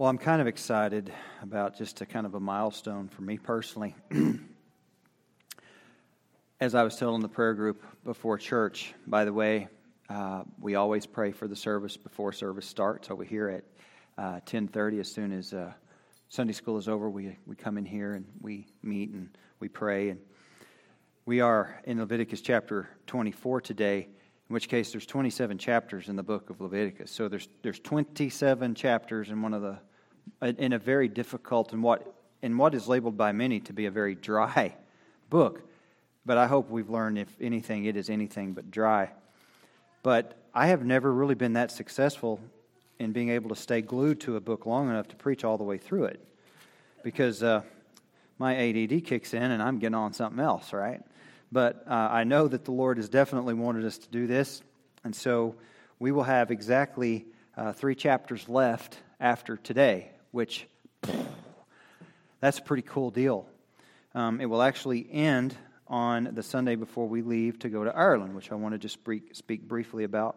Well, 0.00 0.08
I'm 0.08 0.16
kind 0.16 0.40
of 0.40 0.46
excited 0.46 1.12
about 1.42 1.76
just 1.76 2.00
a 2.00 2.06
kind 2.06 2.24
of 2.24 2.34
a 2.34 2.40
milestone 2.40 3.06
for 3.10 3.20
me 3.20 3.36
personally. 3.36 3.94
As 6.58 6.74
I 6.74 6.84
was 6.84 6.96
telling 6.96 7.20
the 7.20 7.28
prayer 7.28 7.52
group 7.52 7.82
before 8.02 8.38
church, 8.38 8.94
by 9.06 9.26
the 9.26 9.32
way, 9.34 9.68
uh, 10.08 10.44
we 10.58 10.74
always 10.74 11.04
pray 11.04 11.32
for 11.32 11.46
the 11.46 11.54
service 11.54 11.98
before 11.98 12.32
service 12.32 12.64
starts 12.64 13.10
over 13.10 13.24
here 13.24 13.50
at 13.50 13.64
uh, 14.16 14.40
10:30. 14.46 15.00
As 15.00 15.12
soon 15.12 15.32
as 15.32 15.52
uh, 15.52 15.70
Sunday 16.30 16.54
school 16.54 16.78
is 16.78 16.88
over, 16.88 17.10
we 17.10 17.36
we 17.44 17.54
come 17.54 17.76
in 17.76 17.84
here 17.84 18.14
and 18.14 18.24
we 18.40 18.68
meet 18.82 19.10
and 19.10 19.28
we 19.58 19.68
pray. 19.68 20.08
And 20.08 20.20
we 21.26 21.42
are 21.42 21.78
in 21.84 21.98
Leviticus 21.98 22.40
chapter 22.40 22.88
24 23.06 23.60
today 23.60 24.08
in 24.48 24.54
which 24.54 24.70
case 24.70 24.92
there's 24.92 25.04
27 25.04 25.58
chapters 25.58 26.08
in 26.08 26.16
the 26.16 26.22
book 26.22 26.48
of 26.48 26.62
Leviticus. 26.62 27.10
So 27.10 27.28
there's 27.28 27.50
there's 27.60 27.80
27 27.80 28.74
chapters 28.74 29.28
in 29.28 29.42
one 29.42 29.52
of 29.52 29.60
the 29.60 29.78
in 30.42 30.72
a 30.72 30.78
very 30.78 31.08
difficult 31.08 31.72
and 31.72 31.82
what 31.82 32.14
in 32.42 32.56
what 32.56 32.74
is 32.74 32.88
labeled 32.88 33.16
by 33.16 33.32
many 33.32 33.60
to 33.60 33.72
be 33.72 33.86
a 33.86 33.90
very 33.90 34.14
dry 34.14 34.74
book. 35.30 35.62
But 36.24 36.38
I 36.38 36.46
hope 36.46 36.70
we've 36.70 36.90
learned, 36.90 37.18
if 37.18 37.28
anything, 37.40 37.84
it 37.84 37.96
is 37.96 38.10
anything 38.10 38.52
but 38.52 38.70
dry. 38.70 39.10
But 40.02 40.36
I 40.54 40.68
have 40.68 40.84
never 40.84 41.12
really 41.12 41.34
been 41.34 41.54
that 41.54 41.70
successful 41.70 42.40
in 42.98 43.12
being 43.12 43.30
able 43.30 43.48
to 43.50 43.56
stay 43.56 43.80
glued 43.80 44.20
to 44.20 44.36
a 44.36 44.40
book 44.40 44.66
long 44.66 44.90
enough 44.90 45.08
to 45.08 45.16
preach 45.16 45.44
all 45.44 45.56
the 45.56 45.64
way 45.64 45.78
through 45.78 46.04
it, 46.04 46.20
because 47.02 47.42
uh, 47.42 47.62
my 48.38 48.56
ADD 48.56 49.04
kicks 49.04 49.32
in 49.32 49.42
and 49.42 49.62
I'm 49.62 49.78
getting 49.78 49.94
on 49.94 50.12
something 50.12 50.40
else, 50.40 50.72
right? 50.72 51.00
But 51.52 51.84
uh, 51.88 51.92
I 51.92 52.24
know 52.24 52.46
that 52.48 52.64
the 52.64 52.72
Lord 52.72 52.98
has 52.98 53.08
definitely 53.08 53.54
wanted 53.54 53.84
us 53.84 53.98
to 53.98 54.08
do 54.10 54.26
this, 54.26 54.62
and 55.02 55.16
so 55.16 55.56
we 55.98 56.12
will 56.12 56.22
have 56.22 56.50
exactly 56.50 57.26
uh, 57.56 57.72
three 57.72 57.94
chapters 57.94 58.48
left 58.48 58.98
after 59.18 59.56
today, 59.56 60.10
which 60.30 60.66
that's 62.40 62.58
a 62.58 62.62
pretty 62.62 62.82
cool 62.82 63.10
deal. 63.10 63.46
Um, 64.14 64.40
it 64.40 64.46
will 64.46 64.62
actually 64.62 65.06
end 65.10 65.54
on 65.86 66.30
the 66.32 66.42
Sunday 66.42 66.76
before 66.76 67.08
we 67.08 67.22
leave 67.22 67.58
to 67.60 67.68
go 67.68 67.84
to 67.84 67.94
Ireland, 67.94 68.34
which 68.34 68.52
I 68.52 68.54
want 68.54 68.74
to 68.74 68.78
just 68.78 68.98
speak 69.32 69.62
briefly 69.62 70.04
about. 70.04 70.36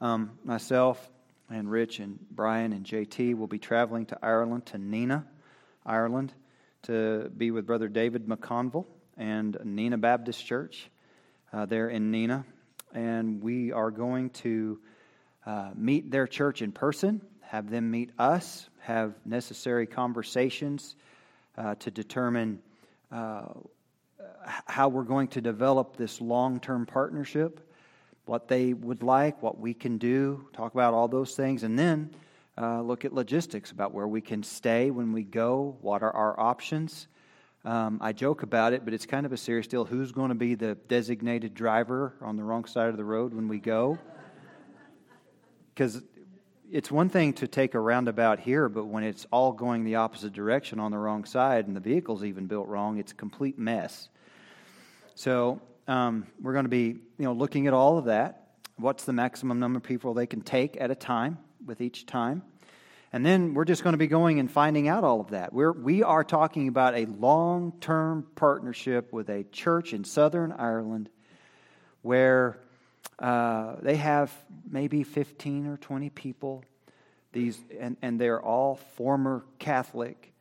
Um, 0.00 0.38
myself 0.44 1.10
and 1.50 1.70
Rich 1.70 2.00
and 2.00 2.18
Brian 2.30 2.72
and 2.72 2.84
JT 2.84 3.36
will 3.36 3.46
be 3.46 3.58
traveling 3.58 4.06
to 4.06 4.18
Ireland, 4.22 4.66
to 4.66 4.78
Nenagh, 4.78 5.24
Ireland, 5.84 6.32
to 6.84 7.30
be 7.36 7.50
with 7.50 7.66
Brother 7.66 7.88
David 7.88 8.26
McConville 8.26 8.86
and 9.16 9.56
Nenagh 9.64 10.00
Baptist 10.00 10.44
Church 10.44 10.90
uh, 11.52 11.66
there 11.66 11.88
in 11.88 12.10
Nenagh. 12.10 12.44
And 12.94 13.42
we 13.42 13.72
are 13.72 13.90
going 13.90 14.30
to 14.30 14.80
uh, 15.46 15.70
meet 15.74 16.10
their 16.10 16.26
church 16.26 16.62
in 16.62 16.72
person 16.72 17.20
have 17.52 17.68
them 17.68 17.90
meet 17.90 18.08
us, 18.18 18.70
have 18.80 19.12
necessary 19.26 19.86
conversations 19.86 20.96
uh, 21.58 21.74
to 21.74 21.90
determine 21.90 22.58
uh, 23.12 23.42
how 24.64 24.88
we're 24.88 25.02
going 25.02 25.28
to 25.28 25.42
develop 25.42 25.94
this 25.98 26.18
long 26.22 26.60
term 26.60 26.86
partnership, 26.86 27.60
what 28.24 28.48
they 28.48 28.72
would 28.72 29.02
like, 29.02 29.42
what 29.42 29.58
we 29.58 29.74
can 29.74 29.98
do, 29.98 30.48
talk 30.54 30.72
about 30.72 30.94
all 30.94 31.08
those 31.08 31.34
things, 31.34 31.62
and 31.62 31.78
then 31.78 32.14
uh, 32.56 32.80
look 32.80 33.04
at 33.04 33.12
logistics 33.12 33.70
about 33.70 33.92
where 33.92 34.08
we 34.08 34.22
can 34.22 34.42
stay 34.42 34.90
when 34.90 35.12
we 35.12 35.22
go, 35.22 35.76
what 35.82 36.02
are 36.02 36.16
our 36.16 36.40
options. 36.40 37.06
Um, 37.66 37.98
I 38.00 38.14
joke 38.14 38.42
about 38.42 38.72
it, 38.72 38.82
but 38.82 38.94
it's 38.94 39.04
kind 39.04 39.26
of 39.26 39.32
a 39.34 39.36
serious 39.36 39.66
deal. 39.66 39.84
Who's 39.84 40.10
going 40.10 40.30
to 40.30 40.34
be 40.34 40.54
the 40.54 40.76
designated 40.88 41.52
driver 41.52 42.14
on 42.22 42.36
the 42.38 42.44
wrong 42.44 42.64
side 42.64 42.88
of 42.88 42.96
the 42.96 43.04
road 43.04 43.34
when 43.34 43.46
we 43.46 43.58
go? 43.58 43.98
Because 45.74 46.02
it's 46.72 46.90
one 46.90 47.10
thing 47.10 47.34
to 47.34 47.46
take 47.46 47.74
a 47.74 47.78
roundabout 47.78 48.40
here, 48.40 48.66
but 48.70 48.86
when 48.86 49.04
it's 49.04 49.26
all 49.30 49.52
going 49.52 49.84
the 49.84 49.96
opposite 49.96 50.32
direction 50.32 50.80
on 50.80 50.90
the 50.90 50.96
wrong 50.96 51.26
side 51.26 51.66
and 51.66 51.76
the 51.76 51.80
vehicle's 51.80 52.24
even 52.24 52.46
built 52.46 52.66
wrong, 52.66 52.96
it's 52.96 53.12
a 53.12 53.14
complete 53.14 53.58
mess. 53.58 54.08
So 55.14 55.60
um, 55.86 56.26
we're 56.40 56.54
going 56.54 56.64
to 56.64 56.70
be, 56.70 56.86
you 56.86 57.24
know, 57.24 57.34
looking 57.34 57.66
at 57.66 57.74
all 57.74 57.98
of 57.98 58.06
that. 58.06 58.54
What's 58.76 59.04
the 59.04 59.12
maximum 59.12 59.60
number 59.60 59.76
of 59.76 59.82
people 59.82 60.14
they 60.14 60.26
can 60.26 60.40
take 60.40 60.80
at 60.80 60.90
a 60.90 60.94
time 60.94 61.36
with 61.66 61.82
each 61.82 62.06
time? 62.06 62.42
And 63.12 63.26
then 63.26 63.52
we're 63.52 63.66
just 63.66 63.82
going 63.82 63.92
to 63.92 63.98
be 63.98 64.06
going 64.06 64.40
and 64.40 64.50
finding 64.50 64.88
out 64.88 65.04
all 65.04 65.20
of 65.20 65.30
that. 65.30 65.52
We're, 65.52 65.72
we 65.72 66.02
are 66.02 66.24
talking 66.24 66.68
about 66.68 66.94
a 66.94 67.04
long 67.04 67.74
term 67.82 68.26
partnership 68.34 69.12
with 69.12 69.28
a 69.28 69.44
church 69.44 69.92
in 69.92 70.04
Southern 70.04 70.52
Ireland 70.52 71.10
where 72.00 72.61
uh, 73.22 73.76
they 73.80 73.94
have 73.94 74.32
maybe 74.68 75.04
15 75.04 75.68
or 75.68 75.76
20 75.76 76.10
people. 76.10 76.64
These, 77.32 77.58
and, 77.78 77.96
and 78.02 78.20
they're 78.20 78.42
all 78.42 78.74
former 78.96 79.44
Catholic. 79.60 80.32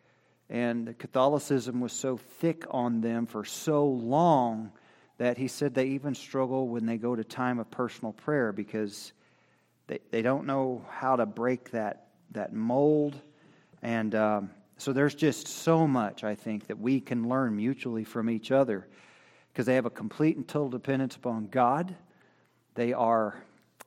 And 0.49 0.97
Catholicism 0.97 1.79
was 1.79 1.93
so 1.93 2.17
thick 2.17 2.65
on 2.71 3.01
them 3.01 3.27
for 3.27 3.45
so 3.45 3.85
long 3.85 4.71
that 5.19 5.37
he 5.37 5.47
said 5.47 5.75
they 5.75 5.89
even 5.89 6.15
struggle 6.15 6.67
when 6.67 6.87
they 6.87 6.97
go 6.97 7.15
to 7.15 7.23
time 7.23 7.59
of 7.59 7.69
personal 7.69 8.13
prayer 8.13 8.51
because 8.51 9.13
they, 9.85 9.99
they 10.09 10.23
don't 10.23 10.47
know 10.47 10.83
how 10.89 11.15
to 11.15 11.27
break 11.27 11.69
that, 11.71 12.07
that 12.31 12.51
mold. 12.51 13.15
And 13.83 14.15
um, 14.15 14.49
so 14.77 14.91
there's 14.91 15.13
just 15.13 15.47
so 15.47 15.87
much, 15.87 16.23
I 16.23 16.33
think, 16.33 16.65
that 16.65 16.79
we 16.79 16.99
can 16.99 17.29
learn 17.29 17.55
mutually 17.55 18.05
from 18.05 18.27
each 18.27 18.51
other 18.51 18.87
because 19.53 19.67
they 19.67 19.75
have 19.75 19.85
a 19.85 19.91
complete 19.91 20.35
and 20.35 20.47
total 20.47 20.69
dependence 20.69 21.15
upon 21.15 21.47
God 21.47 21.95
they 22.75 22.93
are 22.93 23.35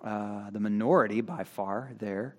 uh, 0.02 0.50
the 0.50 0.60
minority 0.60 1.20
by 1.20 1.44
far 1.44 1.92
there. 1.98 2.36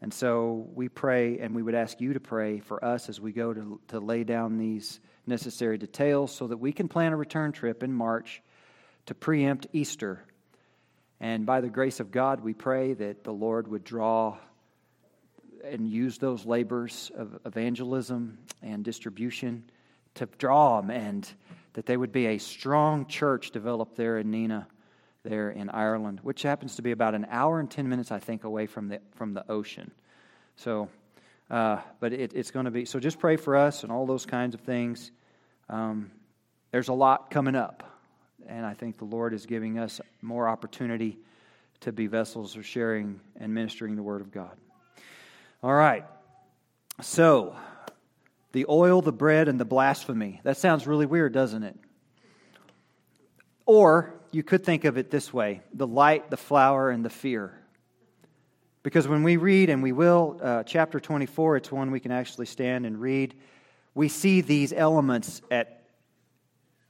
And 0.00 0.12
so 0.12 0.68
we 0.74 0.88
pray, 0.88 1.38
and 1.38 1.54
we 1.54 1.62
would 1.62 1.74
ask 1.74 2.00
you 2.00 2.14
to 2.14 2.20
pray 2.20 2.60
for 2.60 2.84
us 2.84 3.08
as 3.08 3.20
we 3.20 3.32
go 3.32 3.54
to, 3.54 3.80
to 3.88 4.00
lay 4.00 4.24
down 4.24 4.58
these 4.58 5.00
necessary 5.26 5.78
details 5.78 6.34
so 6.34 6.46
that 6.46 6.56
we 6.56 6.72
can 6.72 6.88
plan 6.88 7.12
a 7.12 7.16
return 7.16 7.52
trip 7.52 7.82
in 7.82 7.92
March 7.92 8.42
to 9.06 9.14
preempt 9.14 9.66
Easter. 9.72 10.24
And 11.20 11.46
by 11.46 11.60
the 11.60 11.68
grace 11.68 12.00
of 12.00 12.10
God, 12.10 12.40
we 12.40 12.54
pray 12.54 12.92
that 12.94 13.24
the 13.24 13.32
Lord 13.32 13.68
would 13.68 13.84
draw 13.84 14.36
and 15.62 15.88
use 15.88 16.18
those 16.18 16.44
labors 16.44 17.10
of 17.16 17.38
evangelism 17.46 18.38
and 18.62 18.84
distribution 18.84 19.64
to 20.16 20.26
draw 20.38 20.80
them 20.80 20.90
and 20.90 21.26
that 21.72 21.86
they 21.86 21.96
would 21.96 22.12
be 22.12 22.26
a 22.26 22.38
strong 22.38 23.06
church 23.06 23.50
developed 23.50 23.96
there 23.96 24.18
in 24.18 24.30
Nenagh 24.30 24.66
there 25.24 25.50
in 25.50 25.70
Ireland, 25.70 26.20
which 26.22 26.42
happens 26.42 26.76
to 26.76 26.82
be 26.82 26.92
about 26.92 27.14
an 27.14 27.26
hour 27.30 27.58
and 27.58 27.70
10 27.70 27.88
minutes, 27.88 28.12
I 28.12 28.20
think, 28.20 28.44
away 28.44 28.66
from 28.66 28.88
the, 28.88 29.00
from 29.16 29.32
the 29.34 29.50
ocean. 29.50 29.90
So, 30.56 30.88
uh, 31.50 31.78
but 31.98 32.12
it, 32.12 32.32
it's 32.34 32.50
going 32.50 32.66
to 32.66 32.70
be, 32.70 32.84
so 32.84 33.00
just 33.00 33.18
pray 33.18 33.36
for 33.36 33.56
us 33.56 33.82
and 33.82 33.90
all 33.90 34.06
those 34.06 34.26
kinds 34.26 34.54
of 34.54 34.60
things. 34.60 35.10
Um, 35.68 36.10
there's 36.70 36.88
a 36.88 36.92
lot 36.92 37.30
coming 37.30 37.56
up, 37.56 37.98
and 38.46 38.64
I 38.66 38.74
think 38.74 38.98
the 38.98 39.04
Lord 39.04 39.32
is 39.32 39.46
giving 39.46 39.78
us 39.78 40.00
more 40.22 40.48
opportunity 40.48 41.18
to 41.80 41.92
be 41.92 42.06
vessels 42.06 42.56
of 42.56 42.66
sharing 42.66 43.20
and 43.36 43.52
ministering 43.54 43.96
the 43.96 44.02
Word 44.02 44.20
of 44.20 44.30
God. 44.30 44.56
All 45.62 45.72
right. 45.72 46.04
So, 47.00 47.56
the 48.52 48.66
oil, 48.68 49.02
the 49.02 49.12
bread, 49.12 49.48
and 49.48 49.58
the 49.58 49.64
blasphemy. 49.64 50.40
That 50.44 50.56
sounds 50.58 50.86
really 50.86 51.06
weird, 51.06 51.32
doesn't 51.32 51.62
it? 51.62 51.76
Or 53.66 54.14
you 54.34 54.42
could 54.42 54.64
think 54.64 54.84
of 54.84 54.98
it 54.98 55.10
this 55.10 55.32
way 55.32 55.62
the 55.72 55.86
light, 55.86 56.30
the 56.30 56.36
flour, 56.36 56.90
and 56.90 57.04
the 57.04 57.10
fear. 57.10 57.58
Because 58.82 59.08
when 59.08 59.22
we 59.22 59.38
read, 59.38 59.70
and 59.70 59.82
we 59.82 59.92
will, 59.92 60.38
uh, 60.42 60.62
chapter 60.64 61.00
24, 61.00 61.56
it's 61.56 61.72
one 61.72 61.90
we 61.90 62.00
can 62.00 62.12
actually 62.12 62.46
stand 62.46 62.84
and 62.84 63.00
read, 63.00 63.34
we 63.94 64.08
see 64.08 64.42
these 64.42 64.74
elements 64.74 65.40
at, 65.50 65.84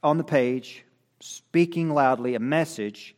on 0.03 0.17
the 0.17 0.23
page, 0.23 0.83
speaking 1.21 1.89
loudly, 1.89 2.35
a 2.35 2.39
message, 2.39 3.15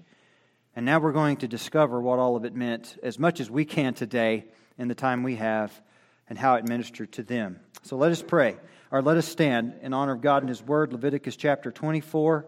and 0.75 0.85
now 0.85 0.99
we're 0.99 1.11
going 1.11 1.37
to 1.37 1.47
discover 1.47 1.99
what 1.99 2.19
all 2.19 2.35
of 2.35 2.45
it 2.45 2.53
meant 2.53 2.99
as 3.01 3.17
much 3.17 3.39
as 3.39 3.49
we 3.49 3.65
can 3.65 3.95
today 3.95 4.45
in 4.77 4.87
the 4.87 4.93
time 4.93 5.23
we 5.23 5.37
have 5.37 5.81
and 6.29 6.37
how 6.37 6.53
it 6.55 6.67
ministered 6.67 7.11
to 7.13 7.23
them. 7.23 7.59
So 7.81 7.97
let 7.97 8.11
us 8.11 8.21
pray, 8.21 8.57
or 8.91 9.01
let 9.01 9.17
us 9.17 9.27
stand 9.27 9.73
in 9.81 9.91
honor 9.91 10.13
of 10.13 10.21
God 10.21 10.43
and 10.43 10.49
His 10.49 10.61
Word, 10.61 10.93
Leviticus 10.93 11.35
chapter 11.35 11.71
24 11.71 12.45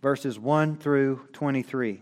verses 0.00 0.38
1 0.38 0.76
through 0.76 1.28
23. 1.32 2.00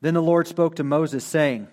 Then 0.00 0.14
the 0.14 0.22
Lord 0.22 0.46
spoke 0.46 0.76
to 0.76 0.84
Moses, 0.84 1.24
saying, 1.24 1.68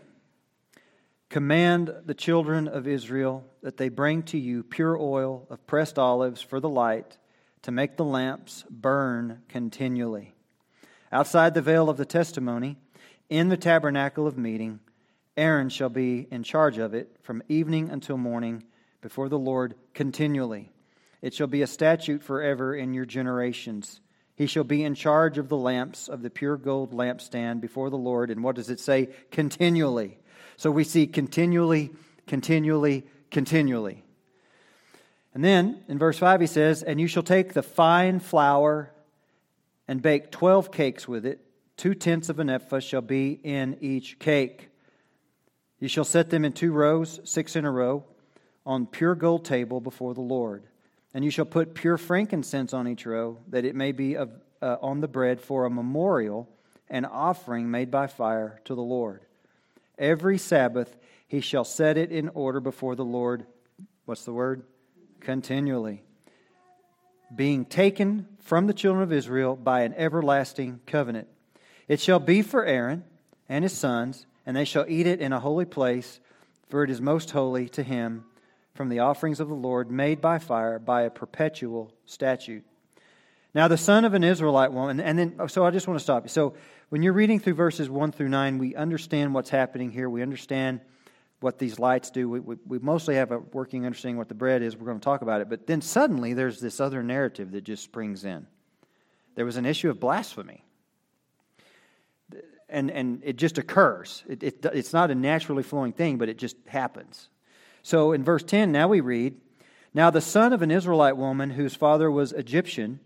Command 1.29 1.93
the 2.05 2.13
children 2.13 2.67
of 2.67 2.87
Israel 2.87 3.45
that 3.61 3.77
they 3.77 3.89
bring 3.89 4.23
to 4.23 4.37
you 4.37 4.63
pure 4.63 4.97
oil 4.97 5.45
of 5.49 5.65
pressed 5.67 5.99
olives 5.99 6.41
for 6.41 6.59
the 6.59 6.69
light, 6.69 7.17
to 7.63 7.71
make 7.71 7.97
the 7.97 8.05
lamps 8.05 8.63
burn 8.69 9.41
continually. 9.49 10.33
Outside 11.11 11.53
the 11.53 11.61
veil 11.61 11.89
of 11.89 11.97
the 11.97 12.05
testimony, 12.05 12.77
in 13.29 13.49
the 13.49 13.57
tabernacle 13.57 14.27
of 14.27 14.37
meeting, 14.37 14.79
Aaron 15.35 15.69
shall 15.69 15.89
be 15.89 16.27
in 16.31 16.43
charge 16.43 16.77
of 16.77 16.93
it 16.93 17.17
from 17.21 17.43
evening 17.47 17.89
until 17.89 18.17
morning 18.17 18.63
before 19.01 19.29
the 19.29 19.39
Lord 19.39 19.75
continually. 19.93 20.71
It 21.21 21.33
shall 21.33 21.47
be 21.47 21.61
a 21.61 21.67
statute 21.67 22.23
forever 22.23 22.75
in 22.75 22.93
your 22.93 23.05
generations. 23.05 23.99
He 24.35 24.47
shall 24.47 24.63
be 24.63 24.83
in 24.83 24.95
charge 24.95 25.37
of 25.37 25.49
the 25.49 25.57
lamps 25.57 26.07
of 26.07 26.21
the 26.21 26.29
pure 26.29 26.55
gold 26.55 26.93
lampstand 26.93 27.59
before 27.59 27.89
the 27.89 27.97
Lord. 27.97 28.31
And 28.31 28.43
what 28.43 28.55
does 28.55 28.69
it 28.69 28.79
say? 28.79 29.09
Continually. 29.31 30.17
So 30.55 30.71
we 30.71 30.85
see 30.85 31.07
continually, 31.07 31.91
continually, 32.25 33.05
continually. 33.31 34.03
And 35.33 35.43
then 35.43 35.83
in 35.87 35.99
verse 35.99 36.17
5, 36.17 36.41
he 36.41 36.47
says, 36.47 36.83
And 36.83 37.01
you 37.01 37.07
shall 37.07 37.23
take 37.23 37.53
the 37.53 37.61
fine 37.61 38.19
flour 38.19 38.91
and 39.87 40.01
bake 40.01 40.31
12 40.31 40.71
cakes 40.71 41.07
with 41.07 41.25
it. 41.25 41.41
Two 41.75 41.93
tenths 41.93 42.29
of 42.29 42.39
an 42.39 42.49
ephah 42.49 42.79
shall 42.79 43.01
be 43.01 43.39
in 43.43 43.77
each 43.81 44.19
cake. 44.19 44.69
You 45.79 45.87
shall 45.87 46.03
set 46.03 46.29
them 46.29 46.45
in 46.45 46.53
two 46.53 46.71
rows, 46.71 47.19
six 47.23 47.55
in 47.55 47.65
a 47.65 47.71
row, 47.71 48.03
on 48.65 48.85
pure 48.85 49.15
gold 49.15 49.45
table 49.45 49.79
before 49.79 50.13
the 50.13 50.21
Lord. 50.21 50.63
And 51.13 51.25
you 51.25 51.31
shall 51.31 51.45
put 51.45 51.73
pure 51.73 51.97
frankincense 51.97 52.73
on 52.73 52.87
each 52.87 53.05
row, 53.05 53.39
that 53.47 53.65
it 53.65 53.75
may 53.75 53.91
be 53.91 54.15
of, 54.15 54.31
uh, 54.61 54.77
on 54.81 55.01
the 55.01 55.07
bread 55.07 55.41
for 55.41 55.65
a 55.65 55.69
memorial, 55.69 56.47
an 56.89 57.05
offering 57.05 57.71
made 57.71 57.89
by 57.89 58.07
fire 58.07 58.59
to 58.65 58.75
the 58.75 58.81
Lord. 58.81 59.21
Every 59.97 60.37
Sabbath 60.37 60.95
he 61.27 61.41
shall 61.41 61.63
set 61.63 61.97
it 61.97 62.11
in 62.11 62.29
order 62.29 62.59
before 62.59 62.95
the 62.95 63.05
Lord. 63.05 63.45
What's 64.05 64.25
the 64.25 64.33
word? 64.33 64.63
Continually. 65.19 66.03
Being 67.35 67.65
taken 67.65 68.27
from 68.39 68.65
the 68.65 68.73
children 68.73 69.03
of 69.03 69.13
Israel 69.13 69.55
by 69.55 69.81
an 69.81 69.93
everlasting 69.95 70.79
covenant. 70.87 71.27
It 71.87 71.99
shall 71.99 72.19
be 72.19 72.41
for 72.41 72.65
Aaron 72.65 73.03
and 73.47 73.63
his 73.63 73.73
sons, 73.73 74.25
and 74.45 74.57
they 74.57 74.65
shall 74.65 74.85
eat 74.87 75.05
it 75.05 75.21
in 75.21 75.33
a 75.33 75.39
holy 75.39 75.65
place, 75.65 76.19
for 76.69 76.83
it 76.83 76.89
is 76.89 77.01
most 77.01 77.31
holy 77.31 77.69
to 77.69 77.83
him 77.83 78.25
from 78.79 78.87
the 78.87 78.99
offerings 78.99 79.41
of 79.41 79.49
the 79.49 79.53
Lord 79.53 79.91
made 79.91 80.21
by 80.21 80.39
fire 80.39 80.79
by 80.79 81.01
a 81.01 81.09
perpetual 81.09 81.91
statute. 82.05 82.63
Now, 83.53 83.67
the 83.67 83.75
son 83.75 84.05
of 84.05 84.13
an 84.13 84.23
Israelite 84.23 84.71
woman, 84.71 85.01
and 85.01 85.19
then, 85.19 85.35
oh, 85.37 85.47
so 85.47 85.65
I 85.65 85.71
just 85.71 85.85
want 85.85 85.99
to 85.99 86.01
stop 86.01 86.23
you. 86.23 86.29
So, 86.29 86.53
when 86.87 87.03
you're 87.03 87.11
reading 87.11 87.41
through 87.41 87.55
verses 87.55 87.89
1 87.89 88.13
through 88.13 88.29
9, 88.29 88.57
we 88.57 88.75
understand 88.77 89.33
what's 89.33 89.49
happening 89.49 89.91
here. 89.91 90.09
We 90.09 90.21
understand 90.21 90.79
what 91.41 91.59
these 91.59 91.77
lights 91.77 92.09
do. 92.09 92.29
We, 92.29 92.39
we, 92.39 92.55
we, 92.65 92.79
mostly 92.79 93.15
have 93.15 93.33
a 93.33 93.39
working 93.39 93.85
understanding 93.85 94.15
what 94.15 94.29
the 94.29 94.33
bread 94.33 94.61
is. 94.61 94.77
We're 94.77 94.85
going 94.85 95.01
to 95.01 95.03
talk 95.03 95.23
about 95.23 95.41
it. 95.41 95.49
But 95.49 95.67
then 95.67 95.81
suddenly 95.81 96.33
there's 96.33 96.61
this 96.61 96.79
other 96.79 97.03
narrative 97.03 97.51
that 97.51 97.65
just 97.65 97.83
springs 97.83 98.23
in. 98.23 98.47
There 99.35 99.43
was 99.43 99.57
an 99.57 99.65
issue 99.65 99.89
of 99.89 99.99
blasphemy. 99.99 100.63
And, 102.69 102.89
and 102.91 103.23
it 103.25 103.35
just 103.35 103.57
occurs. 103.57 104.23
It, 104.29 104.41
it, 104.41 104.65
it's 104.71 104.93
not 104.93 105.11
a 105.11 105.15
naturally 105.15 105.63
flowing 105.63 105.91
thing, 105.91 106.17
but 106.17 106.29
it 106.29 106.37
just 106.37 106.55
happens. 106.65 107.27
So 107.83 108.11
in 108.11 108.23
verse 108.23 108.43
10, 108.43 108.71
now 108.71 108.87
we 108.87 109.01
read 109.01 109.35
Now 109.93 110.09
the 110.09 110.21
son 110.21 110.53
of 110.53 110.61
an 110.61 110.71
Israelite 110.71 111.17
woman 111.17 111.51
whose 111.51 111.75
father 111.75 112.09
was 112.11 112.31
Egyptian 112.33 112.99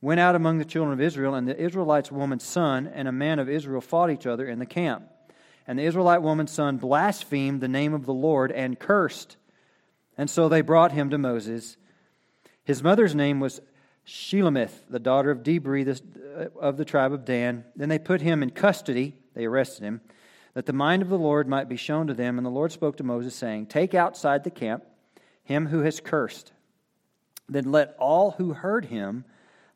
went 0.00 0.20
out 0.20 0.34
among 0.34 0.58
the 0.58 0.64
children 0.64 0.92
of 0.92 1.00
Israel, 1.00 1.34
and 1.34 1.46
the 1.46 1.58
Israelite's 1.58 2.10
woman's 2.10 2.44
son 2.44 2.86
and 2.86 3.06
a 3.06 3.12
man 3.12 3.38
of 3.38 3.48
Israel 3.48 3.80
fought 3.80 4.10
each 4.10 4.26
other 4.26 4.46
in 4.46 4.58
the 4.58 4.66
camp. 4.66 5.04
And 5.66 5.78
the 5.78 5.84
Israelite 5.84 6.22
woman's 6.22 6.50
son 6.50 6.78
blasphemed 6.78 7.60
the 7.60 7.68
name 7.68 7.92
of 7.92 8.06
the 8.06 8.14
Lord 8.14 8.50
and 8.50 8.78
cursed. 8.78 9.36
And 10.16 10.28
so 10.28 10.48
they 10.48 10.62
brought 10.62 10.92
him 10.92 11.10
to 11.10 11.18
Moses. 11.18 11.76
His 12.64 12.82
mother's 12.82 13.14
name 13.14 13.40
was 13.40 13.60
Shelomith, 14.06 14.72
the 14.88 14.98
daughter 14.98 15.30
of 15.30 15.42
Dibri 15.42 15.86
uh, 15.86 16.58
of 16.58 16.76
the 16.76 16.84
tribe 16.84 17.12
of 17.12 17.24
Dan. 17.24 17.64
Then 17.76 17.88
they 17.88 17.98
put 17.98 18.22
him 18.22 18.42
in 18.42 18.50
custody. 18.50 19.16
They 19.34 19.44
arrested 19.44 19.84
him 19.84 20.00
that 20.54 20.66
the 20.66 20.72
mind 20.72 21.02
of 21.02 21.08
the 21.08 21.18
Lord 21.18 21.48
might 21.48 21.68
be 21.68 21.76
shown 21.76 22.06
to 22.06 22.14
them. 22.14 22.38
And 22.38 22.46
the 22.46 22.50
Lord 22.50 22.72
spoke 22.72 22.96
to 22.96 23.04
Moses, 23.04 23.34
saying, 23.34 23.66
Take 23.66 23.94
outside 23.94 24.44
the 24.44 24.50
camp 24.50 24.84
him 25.44 25.66
who 25.66 25.80
has 25.80 26.00
cursed. 26.00 26.52
Then 27.48 27.72
let 27.72 27.96
all 27.98 28.32
who 28.32 28.52
heard 28.52 28.86
him 28.86 29.24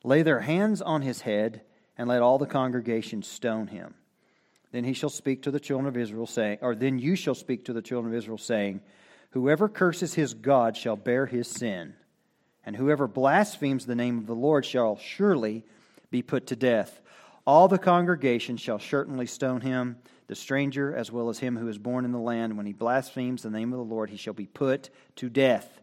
lay 0.05 0.23
their 0.23 0.41
hands 0.41 0.81
on 0.81 1.03
his 1.03 1.23
head, 1.23 1.63
and 1.97 2.09
let 2.09 2.23
all 2.23 2.39
the 2.39 2.47
congregation 2.47 3.23
stone 3.23 3.69
him. 3.69 3.95
Then 4.71 4.85
he 4.85 4.93
shall 4.93 5.11
speak 5.11 5.43
to 5.43 5.51
the 5.51 5.61
children 5.61 5.89
of 5.89 5.97
Israel, 5.97 6.27
saying, 6.27 6.59
or 6.61 6.75
then 6.75 6.99
you 6.99 7.17
shall 7.17 7.35
speak 7.35 7.65
to 7.65 7.73
the 7.73 7.83
children 7.83 8.13
of 8.13 8.19
Israel, 8.19 8.39
saying, 8.39 8.81
Whoever 9.31 9.69
curses 9.69 10.15
his 10.15 10.35
God 10.35 10.77
shall 10.77 10.97
bear 10.97 11.27
his 11.27 11.49
sin, 11.49 11.95
and 12.65 12.77
whoever 12.77 13.07
blasphemes 13.09 13.87
the 13.87 13.95
name 13.95 14.19
of 14.19 14.27
the 14.27 14.35
Lord 14.35 14.65
shall 14.65 14.97
surely 14.97 15.65
be 16.11 16.23
put 16.23 16.47
to 16.49 16.57
death. 16.57 17.01
All 17.47 17.69
the 17.69 17.79
congregation 17.79 18.57
shall 18.57 18.79
certainly 18.79 19.27
stone 19.27 19.61
him 19.61 19.97
the 20.27 20.35
stranger 20.35 20.95
as 20.95 21.13
well 21.13 21.29
as 21.29 21.39
him 21.39 21.57
who 21.57 21.69
is 21.69 21.79
born 21.79 22.05
in 22.05 22.13
the 22.13 22.19
land. 22.19 22.57
When 22.57 22.67
he 22.67 22.73
blasphemes 22.73 23.43
the 23.43 23.51
name 23.51 23.73
of 23.73 23.79
the 23.79 23.85
Lord, 23.85 24.11
he 24.11 24.17
shall 24.17 24.35
be 24.35 24.47
put 24.47 24.91
to 25.17 25.29
death. 25.29 25.81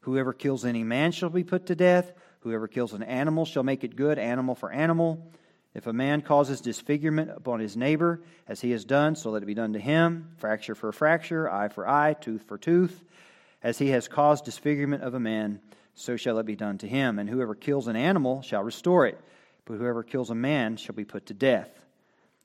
Whoever 0.00 0.32
kills 0.32 0.64
any 0.64 0.84
man 0.84 1.12
shall 1.12 1.30
be 1.30 1.44
put 1.44 1.66
to 1.66 1.74
death. 1.74 2.12
Whoever 2.40 2.68
kills 2.68 2.92
an 2.92 3.02
animal 3.02 3.44
shall 3.44 3.64
make 3.64 3.84
it 3.84 3.96
good, 3.96 4.18
animal 4.18 4.54
for 4.54 4.70
animal. 4.70 5.30
If 5.74 5.86
a 5.86 5.92
man 5.92 6.22
causes 6.22 6.60
disfigurement 6.60 7.30
upon 7.30 7.60
his 7.60 7.76
neighbor, 7.76 8.22
as 8.48 8.60
he 8.62 8.70
has 8.70 8.84
done, 8.84 9.14
so 9.14 9.30
let 9.30 9.42
it 9.42 9.46
be 9.46 9.52
done 9.52 9.74
to 9.74 9.78
him 9.78 10.30
fracture 10.38 10.74
for 10.74 10.90
fracture, 10.90 11.50
eye 11.50 11.68
for 11.68 11.86
eye, 11.86 12.14
tooth 12.14 12.44
for 12.44 12.56
tooth. 12.56 13.04
As 13.62 13.78
he 13.78 13.88
has 13.88 14.08
caused 14.08 14.44
disfigurement 14.44 15.02
of 15.02 15.14
a 15.14 15.20
man, 15.20 15.60
so 15.94 16.16
shall 16.16 16.38
it 16.38 16.46
be 16.46 16.56
done 16.56 16.78
to 16.78 16.88
him. 16.88 17.18
And 17.18 17.28
whoever 17.28 17.54
kills 17.54 17.88
an 17.88 17.96
animal 17.96 18.42
shall 18.42 18.62
restore 18.62 19.06
it, 19.06 19.20
but 19.66 19.74
whoever 19.74 20.02
kills 20.02 20.30
a 20.30 20.34
man 20.34 20.76
shall 20.76 20.94
be 20.94 21.04
put 21.04 21.26
to 21.26 21.34
death. 21.34 21.75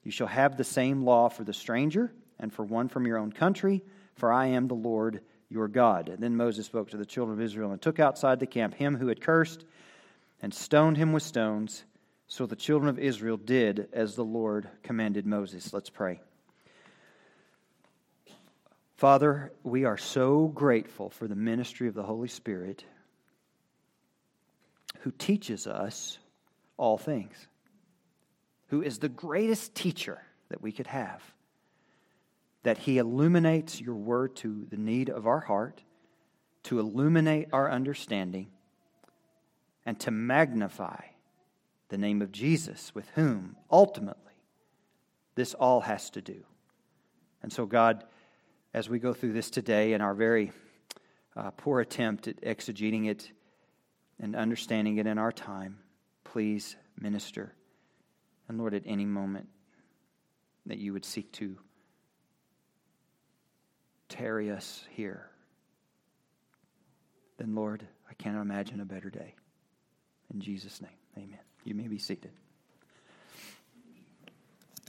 You 0.03 0.11
shall 0.11 0.27
have 0.27 0.57
the 0.57 0.63
same 0.63 1.03
law 1.03 1.29
for 1.29 1.43
the 1.43 1.53
stranger 1.53 2.11
and 2.39 2.51
for 2.51 2.63
one 2.63 2.87
from 2.89 3.05
your 3.05 3.17
own 3.17 3.31
country, 3.31 3.83
for 4.15 4.31
I 4.31 4.47
am 4.47 4.67
the 4.67 4.73
Lord 4.73 5.21
your 5.49 5.67
God. 5.67 6.09
And 6.09 6.19
then 6.19 6.35
Moses 6.35 6.65
spoke 6.65 6.89
to 6.91 6.97
the 6.97 7.05
children 7.05 7.37
of 7.37 7.43
Israel 7.43 7.71
and 7.71 7.81
took 7.81 7.99
outside 7.99 8.39
the 8.39 8.47
camp 8.47 8.73
him 8.73 8.95
who 8.95 9.07
had 9.07 9.21
cursed 9.21 9.65
and 10.41 10.53
stoned 10.53 10.97
him 10.97 11.11
with 11.11 11.23
stones. 11.23 11.83
So 12.27 12.45
the 12.45 12.55
children 12.55 12.89
of 12.89 12.97
Israel 12.97 13.37
did 13.37 13.89
as 13.93 14.15
the 14.15 14.23
Lord 14.23 14.69
commanded 14.81 15.25
Moses. 15.25 15.73
Let's 15.73 15.89
pray. 15.89 16.21
Father, 18.95 19.51
we 19.63 19.83
are 19.85 19.97
so 19.97 20.47
grateful 20.47 21.09
for 21.09 21.27
the 21.27 21.35
ministry 21.35 21.87
of 21.87 21.93
the 21.93 22.03
Holy 22.03 22.27
Spirit 22.27 22.85
who 24.99 25.11
teaches 25.11 25.67
us 25.67 26.19
all 26.77 26.97
things 26.97 27.47
who 28.71 28.81
is 28.81 28.99
the 28.99 29.09
greatest 29.09 29.75
teacher 29.75 30.21
that 30.47 30.61
we 30.61 30.71
could 30.71 30.87
have, 30.87 31.21
that 32.63 32.77
he 32.77 32.97
illuminates 32.97 33.81
your 33.81 33.95
word 33.95 34.33
to 34.33 34.65
the 34.69 34.77
need 34.77 35.09
of 35.09 35.27
our 35.27 35.41
heart, 35.41 35.83
to 36.63 36.79
illuminate 36.79 37.49
our 37.51 37.69
understanding, 37.69 38.47
and 39.85 39.99
to 39.99 40.09
magnify 40.09 41.01
the 41.89 41.97
name 41.97 42.21
of 42.21 42.31
Jesus, 42.31 42.95
with 42.95 43.09
whom 43.15 43.57
ultimately 43.69 44.15
this 45.35 45.53
all 45.53 45.81
has 45.81 46.09
to 46.11 46.21
do. 46.21 46.45
And 47.43 47.51
so, 47.51 47.65
God, 47.65 48.05
as 48.73 48.87
we 48.87 48.99
go 48.99 49.13
through 49.13 49.33
this 49.33 49.49
today 49.49 49.91
in 49.91 49.99
our 49.99 50.13
very 50.13 50.53
uh, 51.35 51.51
poor 51.51 51.81
attempt 51.81 52.29
at 52.29 52.39
exegeting 52.41 53.09
it 53.09 53.31
and 54.17 54.33
understanding 54.33 54.95
it 54.95 55.07
in 55.07 55.17
our 55.17 55.33
time, 55.33 55.79
please 56.23 56.77
minister 56.97 57.53
and 58.51 58.59
Lord, 58.59 58.73
at 58.73 58.83
any 58.85 59.05
moment 59.05 59.47
that 60.65 60.77
you 60.77 60.91
would 60.91 61.05
seek 61.05 61.31
to 61.31 61.55
tarry 64.09 64.51
us 64.51 64.83
here, 64.89 65.29
then, 67.37 67.55
Lord, 67.55 67.87
I 68.09 68.13
cannot 68.15 68.41
imagine 68.41 68.81
a 68.81 68.85
better 68.85 69.09
day. 69.09 69.35
In 70.33 70.41
Jesus' 70.41 70.81
name, 70.81 70.91
amen. 71.17 71.39
You 71.63 71.75
may 71.75 71.87
be 71.87 71.97
seated. 71.97 72.31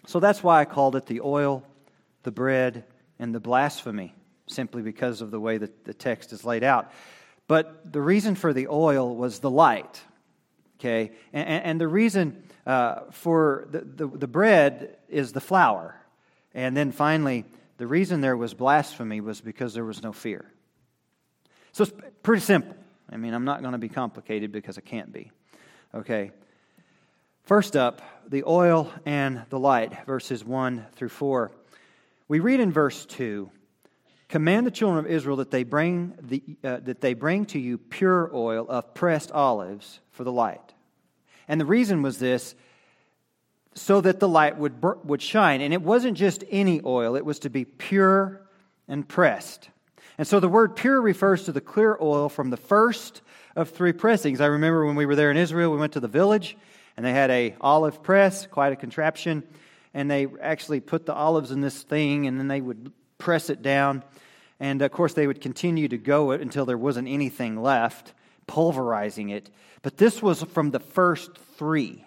So 0.07 0.19
that's 0.19 0.43
why 0.43 0.61
I 0.61 0.65
called 0.65 0.97
it 0.97 1.07
the 1.07 1.21
oil, 1.21 1.63
the 2.25 2.33
bread, 2.33 2.83
and 3.21 3.33
the 3.33 3.39
blasphemy, 3.39 4.13
simply 4.49 4.83
because 4.83 5.21
of 5.21 5.31
the 5.31 5.39
way 5.39 5.57
that 5.57 5.85
the 5.85 5.95
text 5.95 6.33
is 6.33 6.45
laid 6.45 6.65
out. 6.65 6.91
But 7.47 7.93
the 7.93 8.01
reason 8.01 8.35
for 8.35 8.53
the 8.53 8.67
oil 8.67 9.15
was 9.15 9.39
the 9.39 9.51
light. 9.51 10.01
Okay? 10.81 11.13
And, 11.33 11.63
and 11.65 11.81
the 11.81 11.87
reason 11.87 12.43
uh, 12.67 13.01
for 13.11 13.67
the, 13.71 13.81
the, 13.81 14.07
the 14.07 14.27
bread 14.27 14.97
is 15.09 15.33
the 15.33 15.41
flour. 15.41 15.97
And 16.55 16.77
then 16.77 16.93
finally, 16.93 17.45
the 17.79 17.87
reason 17.87 18.21
there 18.21 18.37
was 18.37 18.55
blasphemy 18.55 19.21
was 19.21 19.41
because 19.41 19.75
there 19.75 19.85
was 19.85 20.03
no 20.03 20.13
fear. 20.13 20.45
So 21.73 21.85
it's 21.85 21.93
pretty 22.23 22.43
simple. 22.43 22.77
I 23.11 23.17
mean, 23.17 23.35
I'm 23.35 23.45
not 23.45 23.61
going 23.61 23.73
to 23.73 23.79
be 23.79 23.89
complicated 23.89 24.53
because 24.53 24.79
I 24.79 24.83
can't 24.83 25.13
be. 25.13 25.31
Okay. 25.95 26.31
First 27.45 27.77
up, 27.77 28.01
the 28.29 28.45
oil 28.47 28.91
and 29.05 29.43
the 29.51 29.59
light, 29.59 30.07
verses 30.07 30.45
1 30.45 30.87
through 30.95 31.09
4. 31.09 31.51
We 32.29 32.41
read 32.41 32.61
in 32.61 32.73
verse 32.73 33.05
2 33.07 33.51
Command 34.29 34.67
the 34.67 34.71
children 34.71 35.05
of 35.05 35.11
Israel 35.11 35.37
that 35.37 35.51
they 35.51 35.63
bring, 35.63 36.15
the, 36.23 36.43
uh, 36.65 36.79
that 36.85 37.03
they 37.03 37.13
bring 37.13 37.45
to 37.47 37.59
you 37.59 37.77
pure 37.77 38.31
oil 38.33 38.65
of 38.67 38.95
pressed 38.95 39.31
olives 39.31 40.01
for 40.13 40.25
the 40.25 40.33
light 40.33 40.73
and 41.49 41.61
the 41.61 41.67
reason 41.67 42.03
was 42.03 42.19
this 42.19 42.55
so 43.75 44.01
that 44.01 44.21
the 44.21 44.29
light 44.29 44.59
would, 44.59 44.83
would 45.05 45.23
shine. 45.23 45.61
And 45.61 45.73
it 45.73 45.83
wasn't 45.83 46.17
just 46.17 46.45
any 46.51 46.81
oil, 46.85 47.17
it 47.17 47.25
was 47.25 47.41
to 47.41 47.51
be 47.51 47.65
pure 47.65 48.43
and 48.89 49.07
pressed. 49.07 49.69
And 50.19 50.27
so 50.27 50.41
the 50.41 50.49
word 50.49 50.77
pure 50.77 51.01
refers 51.01 51.45
to 51.45 51.53
the 51.53 51.61
clear 51.61 51.97
oil 52.01 52.29
from 52.29 52.51
the 52.51 52.57
first 52.57 53.23
of 53.57 53.71
three 53.71 53.93
pressings. 53.93 54.41
I 54.41 54.47
remember 54.47 54.85
when 54.87 54.97
we 54.97 55.07
were 55.07 55.17
there 55.17 55.31
in 55.31 55.37
Israel, 55.37 55.73
we 55.73 55.79
went 55.79 55.95
to 55.95 56.01
the 56.01 56.09
village 56.09 56.57
and 56.97 57.05
they 57.05 57.13
had 57.13 57.31
a 57.31 57.55
olive 57.61 58.03
press, 58.03 58.47
quite 58.47 58.73
a 58.73 58.77
contraption, 58.77 59.43
and 59.95 60.11
they 60.11 60.27
actually 60.41 60.81
put 60.81 61.07
the 61.07 61.15
olives 61.15 61.51
in 61.51 61.61
this 61.61 61.83
thing 61.83 62.27
and 62.27 62.39
then 62.39 62.49
they 62.49 62.61
would 62.61 62.93
press 63.19 63.51
it 63.51 63.63
down. 63.63 64.03
And 64.61 64.83
of 64.83 64.93
course, 64.93 65.15
they 65.15 65.27
would 65.27 65.41
continue 65.41 65.89
to 65.89 65.99
go 65.99 66.33
it 66.33 66.41
until 66.41 66.67
there 66.67 66.79
wasn't 66.79 67.09
anything 67.09 67.61
left, 67.61 68.13
pulverizing 68.53 69.31
it. 69.31 69.49
But 69.81 69.97
this 69.97 70.23
was 70.23 70.43
from 70.43 70.73
the 70.73 70.79
first 70.79 71.31
three. 71.57 72.05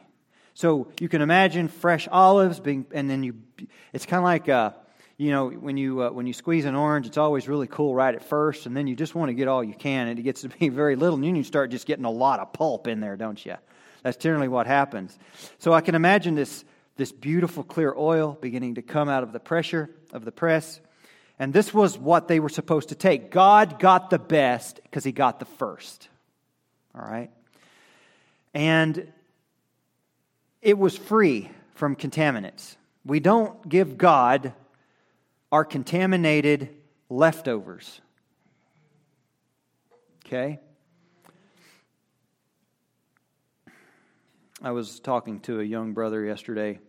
So 0.54 0.88
you 1.00 1.10
can 1.10 1.24
imagine 1.24 1.70
fresh 1.70 2.08
olives 2.08 2.60
being, 2.60 2.86
and 2.92 3.10
then 3.10 3.24
you, 3.24 3.34
it's 3.92 4.06
kind 4.06 4.20
of 4.20 4.26
like, 4.26 4.48
uh, 4.48 4.72
you 5.18 5.32
know, 5.32 5.50
when 5.50 5.76
you 5.76 6.04
uh, 6.04 6.12
when 6.12 6.28
you 6.28 6.34
squeeze 6.34 6.66
an 6.66 6.76
orange, 6.76 7.08
it's 7.08 7.18
always 7.18 7.48
really 7.48 7.66
cool 7.66 7.96
right 7.96 8.14
at 8.14 8.24
first, 8.24 8.68
and 8.68 8.78
then 8.78 8.86
you 8.86 8.96
just 8.96 9.16
want 9.16 9.30
to 9.30 9.34
get 9.34 9.48
all 9.48 9.64
you 9.64 9.74
can, 9.74 10.08
and 10.08 10.20
it 10.20 10.22
gets 10.22 10.42
to 10.42 10.50
be 10.50 10.70
very 10.84 10.96
little, 10.96 11.16
and 11.16 11.24
then 11.24 11.36
you 11.36 11.44
start 11.44 11.72
just 11.72 11.88
getting 11.88 12.06
a 12.06 12.12
lot 12.12 12.40
of 12.40 12.54
pulp 12.54 12.88
in 12.88 13.00
there, 13.00 13.16
don't 13.16 13.44
you? 13.44 13.56
That's 14.04 14.18
generally 14.18 14.48
what 14.48 14.68
happens. 14.68 15.18
So 15.58 15.74
I 15.74 15.82
can 15.82 15.96
imagine 15.96 16.36
this 16.36 16.64
this 16.96 17.12
beautiful 17.12 17.64
clear 17.64 17.94
oil 17.98 18.38
beginning 18.40 18.76
to 18.76 18.84
come 18.84 19.10
out 19.10 19.24
of 19.24 19.34
the 19.34 19.40
pressure 19.40 19.90
of 20.14 20.26
the 20.26 20.32
press, 20.32 20.80
and 21.40 21.52
this 21.52 21.74
was 21.74 21.98
what 21.98 22.28
they 22.28 22.40
were 22.40 22.50
supposed 22.50 22.90
to 22.90 22.96
take. 22.96 23.32
God 23.32 23.80
got 23.80 24.12
the 24.12 24.20
best 24.20 24.80
because 24.84 25.04
He 25.04 25.12
got 25.12 25.40
the 25.40 25.46
first. 25.46 26.08
All 26.98 27.06
right, 27.06 27.30
and 28.54 29.12
it 30.62 30.78
was 30.78 30.98
free 30.98 31.50
from 31.74 31.96
contaminants. 31.96 32.78
We 33.04 33.20
don't 33.20 33.68
give 33.68 33.98
God 33.98 34.54
our 35.52 35.64
contaminated 35.64 36.70
leftovers. 37.10 38.02
Okay? 40.26 40.60
I 44.62 44.72
was 44.72 45.00
talking 45.00 45.40
to 45.42 45.60
a 45.60 45.64
young 45.64 45.94
brother 45.94 46.24
yesterday, 46.26 46.80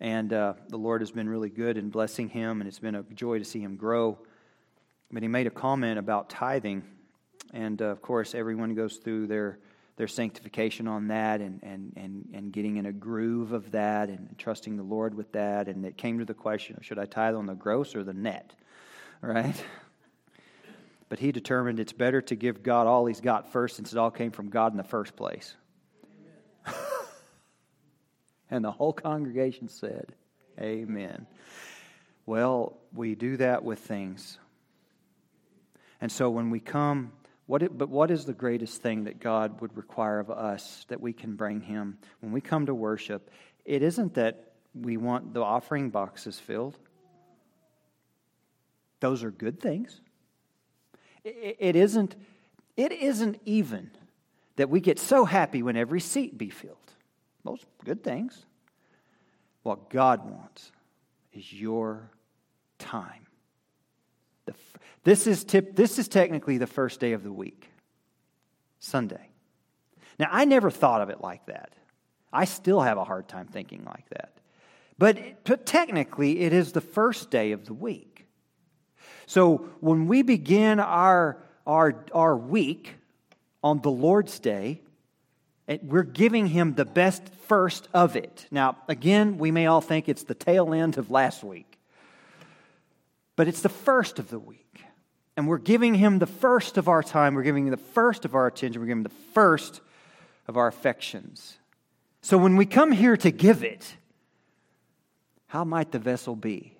and 0.00 0.32
uh, 0.32 0.54
the 0.68 0.76
Lord 0.76 1.02
has 1.02 1.12
been 1.12 1.28
really 1.28 1.50
good 1.50 1.76
in 1.76 1.90
blessing 1.90 2.28
him, 2.28 2.60
and 2.60 2.66
it's 2.66 2.80
been 2.80 2.96
a 2.96 3.04
joy 3.14 3.38
to 3.38 3.44
see 3.44 3.60
him 3.60 3.76
grow. 3.76 4.18
But 5.12 5.22
he 5.22 5.28
made 5.28 5.46
a 5.46 5.50
comment 5.50 5.98
about 5.98 6.28
tithing, 6.28 6.82
and 7.52 7.80
uh, 7.80 7.86
of 7.86 8.02
course, 8.02 8.34
everyone 8.34 8.74
goes 8.74 8.96
through 8.96 9.26
their 9.26 9.58
their 9.98 10.08
sanctification 10.08 10.86
on 10.86 11.08
that 11.08 11.40
and, 11.40 11.60
and, 11.64 11.92
and, 11.96 12.28
and 12.32 12.52
getting 12.52 12.76
in 12.76 12.86
a 12.86 12.92
groove 12.92 13.50
of 13.50 13.72
that 13.72 14.08
and 14.08 14.32
trusting 14.38 14.76
the 14.76 14.82
Lord 14.84 15.12
with 15.12 15.32
that. 15.32 15.66
And 15.66 15.84
it 15.84 15.96
came 15.96 16.20
to 16.20 16.24
the 16.24 16.34
question 16.34 16.78
should 16.82 17.00
I 17.00 17.04
tithe 17.04 17.34
on 17.34 17.46
the 17.46 17.54
gross 17.54 17.96
or 17.96 18.04
the 18.04 18.14
net? 18.14 18.54
Right? 19.20 19.62
But 21.10 21.18
he 21.18 21.32
determined 21.32 21.80
it's 21.80 21.94
better 21.94 22.20
to 22.20 22.34
give 22.34 22.62
God 22.62 22.86
all 22.86 23.06
he's 23.06 23.22
got 23.22 23.50
first 23.50 23.76
since 23.76 23.92
it 23.92 23.98
all 23.98 24.10
came 24.10 24.30
from 24.30 24.50
God 24.50 24.72
in 24.72 24.76
the 24.76 24.84
first 24.84 25.16
place. 25.16 25.54
and 28.50 28.62
the 28.62 28.70
whole 28.70 28.92
congregation 28.92 29.68
said, 29.68 30.12
Amen. 30.60 31.26
Well, 32.26 32.76
we 32.92 33.14
do 33.14 33.38
that 33.38 33.64
with 33.64 33.78
things. 33.78 34.38
And 35.98 36.12
so 36.12 36.28
when 36.28 36.50
we 36.50 36.60
come 36.60 37.12
what 37.48 37.62
it, 37.62 37.76
but 37.76 37.88
what 37.88 38.10
is 38.10 38.26
the 38.26 38.34
greatest 38.34 38.82
thing 38.82 39.04
that 39.04 39.20
God 39.20 39.62
would 39.62 39.74
require 39.74 40.20
of 40.20 40.30
us 40.30 40.84
that 40.88 41.00
we 41.00 41.14
can 41.14 41.34
bring 41.34 41.62
Him 41.62 41.96
when 42.20 42.30
we 42.30 42.42
come 42.42 42.66
to 42.66 42.74
worship? 42.74 43.30
It 43.64 43.82
isn't 43.82 44.14
that 44.14 44.52
we 44.74 44.98
want 44.98 45.32
the 45.32 45.42
offering 45.42 45.88
boxes 45.88 46.38
filled, 46.38 46.78
those 49.00 49.24
are 49.24 49.30
good 49.30 49.58
things. 49.60 50.02
It, 51.24 51.56
it, 51.58 51.76
isn't, 51.76 52.16
it 52.76 52.92
isn't 52.92 53.40
even 53.46 53.92
that 54.56 54.68
we 54.68 54.80
get 54.80 54.98
so 54.98 55.24
happy 55.24 55.62
when 55.62 55.76
every 55.76 56.00
seat 56.00 56.36
be 56.36 56.50
filled. 56.50 56.76
Those 57.44 57.64
good 57.82 58.04
things. 58.04 58.44
What 59.62 59.88
God 59.88 60.30
wants 60.30 60.70
is 61.32 61.50
your 61.50 62.10
time. 62.78 63.27
The, 64.48 64.54
this, 65.04 65.26
is 65.26 65.44
tip, 65.44 65.76
this 65.76 65.98
is 65.98 66.08
technically 66.08 66.56
the 66.56 66.66
first 66.66 67.00
day 67.00 67.12
of 67.12 67.22
the 67.22 67.32
week, 67.32 67.68
Sunday. 68.80 69.28
Now, 70.18 70.28
I 70.30 70.46
never 70.46 70.70
thought 70.70 71.02
of 71.02 71.10
it 71.10 71.20
like 71.20 71.44
that. 71.46 71.74
I 72.32 72.46
still 72.46 72.80
have 72.80 72.96
a 72.96 73.04
hard 73.04 73.28
time 73.28 73.46
thinking 73.46 73.84
like 73.84 74.08
that. 74.10 74.32
But, 74.98 75.44
but 75.44 75.66
technically, 75.66 76.40
it 76.40 76.52
is 76.52 76.72
the 76.72 76.80
first 76.80 77.30
day 77.30 77.52
of 77.52 77.66
the 77.66 77.74
week. 77.74 78.26
So 79.26 79.68
when 79.80 80.08
we 80.08 80.22
begin 80.22 80.80
our, 80.80 81.36
our, 81.66 82.04
our 82.12 82.36
week 82.36 82.94
on 83.62 83.80
the 83.82 83.90
Lord's 83.90 84.38
Day, 84.38 84.80
we're 85.82 86.02
giving 86.02 86.46
him 86.46 86.74
the 86.74 86.86
best 86.86 87.22
first 87.46 87.88
of 87.92 88.16
it. 88.16 88.46
Now, 88.50 88.78
again, 88.88 89.36
we 89.36 89.50
may 89.50 89.66
all 89.66 89.82
think 89.82 90.08
it's 90.08 90.24
the 90.24 90.34
tail 90.34 90.72
end 90.72 90.96
of 90.96 91.10
last 91.10 91.44
week 91.44 91.77
but 93.38 93.46
it's 93.46 93.60
the 93.60 93.68
first 93.68 94.18
of 94.18 94.30
the 94.30 94.38
week. 94.40 94.82
And 95.36 95.46
we're 95.46 95.58
giving 95.58 95.94
him 95.94 96.18
the 96.18 96.26
first 96.26 96.76
of 96.76 96.88
our 96.88 97.04
time, 97.04 97.36
we're 97.36 97.44
giving 97.44 97.66
him 97.66 97.70
the 97.70 97.76
first 97.76 98.24
of 98.24 98.34
our 98.34 98.48
attention, 98.48 98.80
we're 98.80 98.88
giving 98.88 98.98
him 98.98 99.02
the 99.04 99.32
first 99.32 99.80
of 100.48 100.56
our 100.56 100.66
affections. 100.66 101.56
So 102.20 102.36
when 102.36 102.56
we 102.56 102.66
come 102.66 102.90
here 102.90 103.16
to 103.16 103.30
give 103.30 103.62
it, 103.62 103.96
how 105.46 105.62
might 105.62 105.92
the 105.92 106.00
vessel 106.00 106.34
be? 106.34 106.76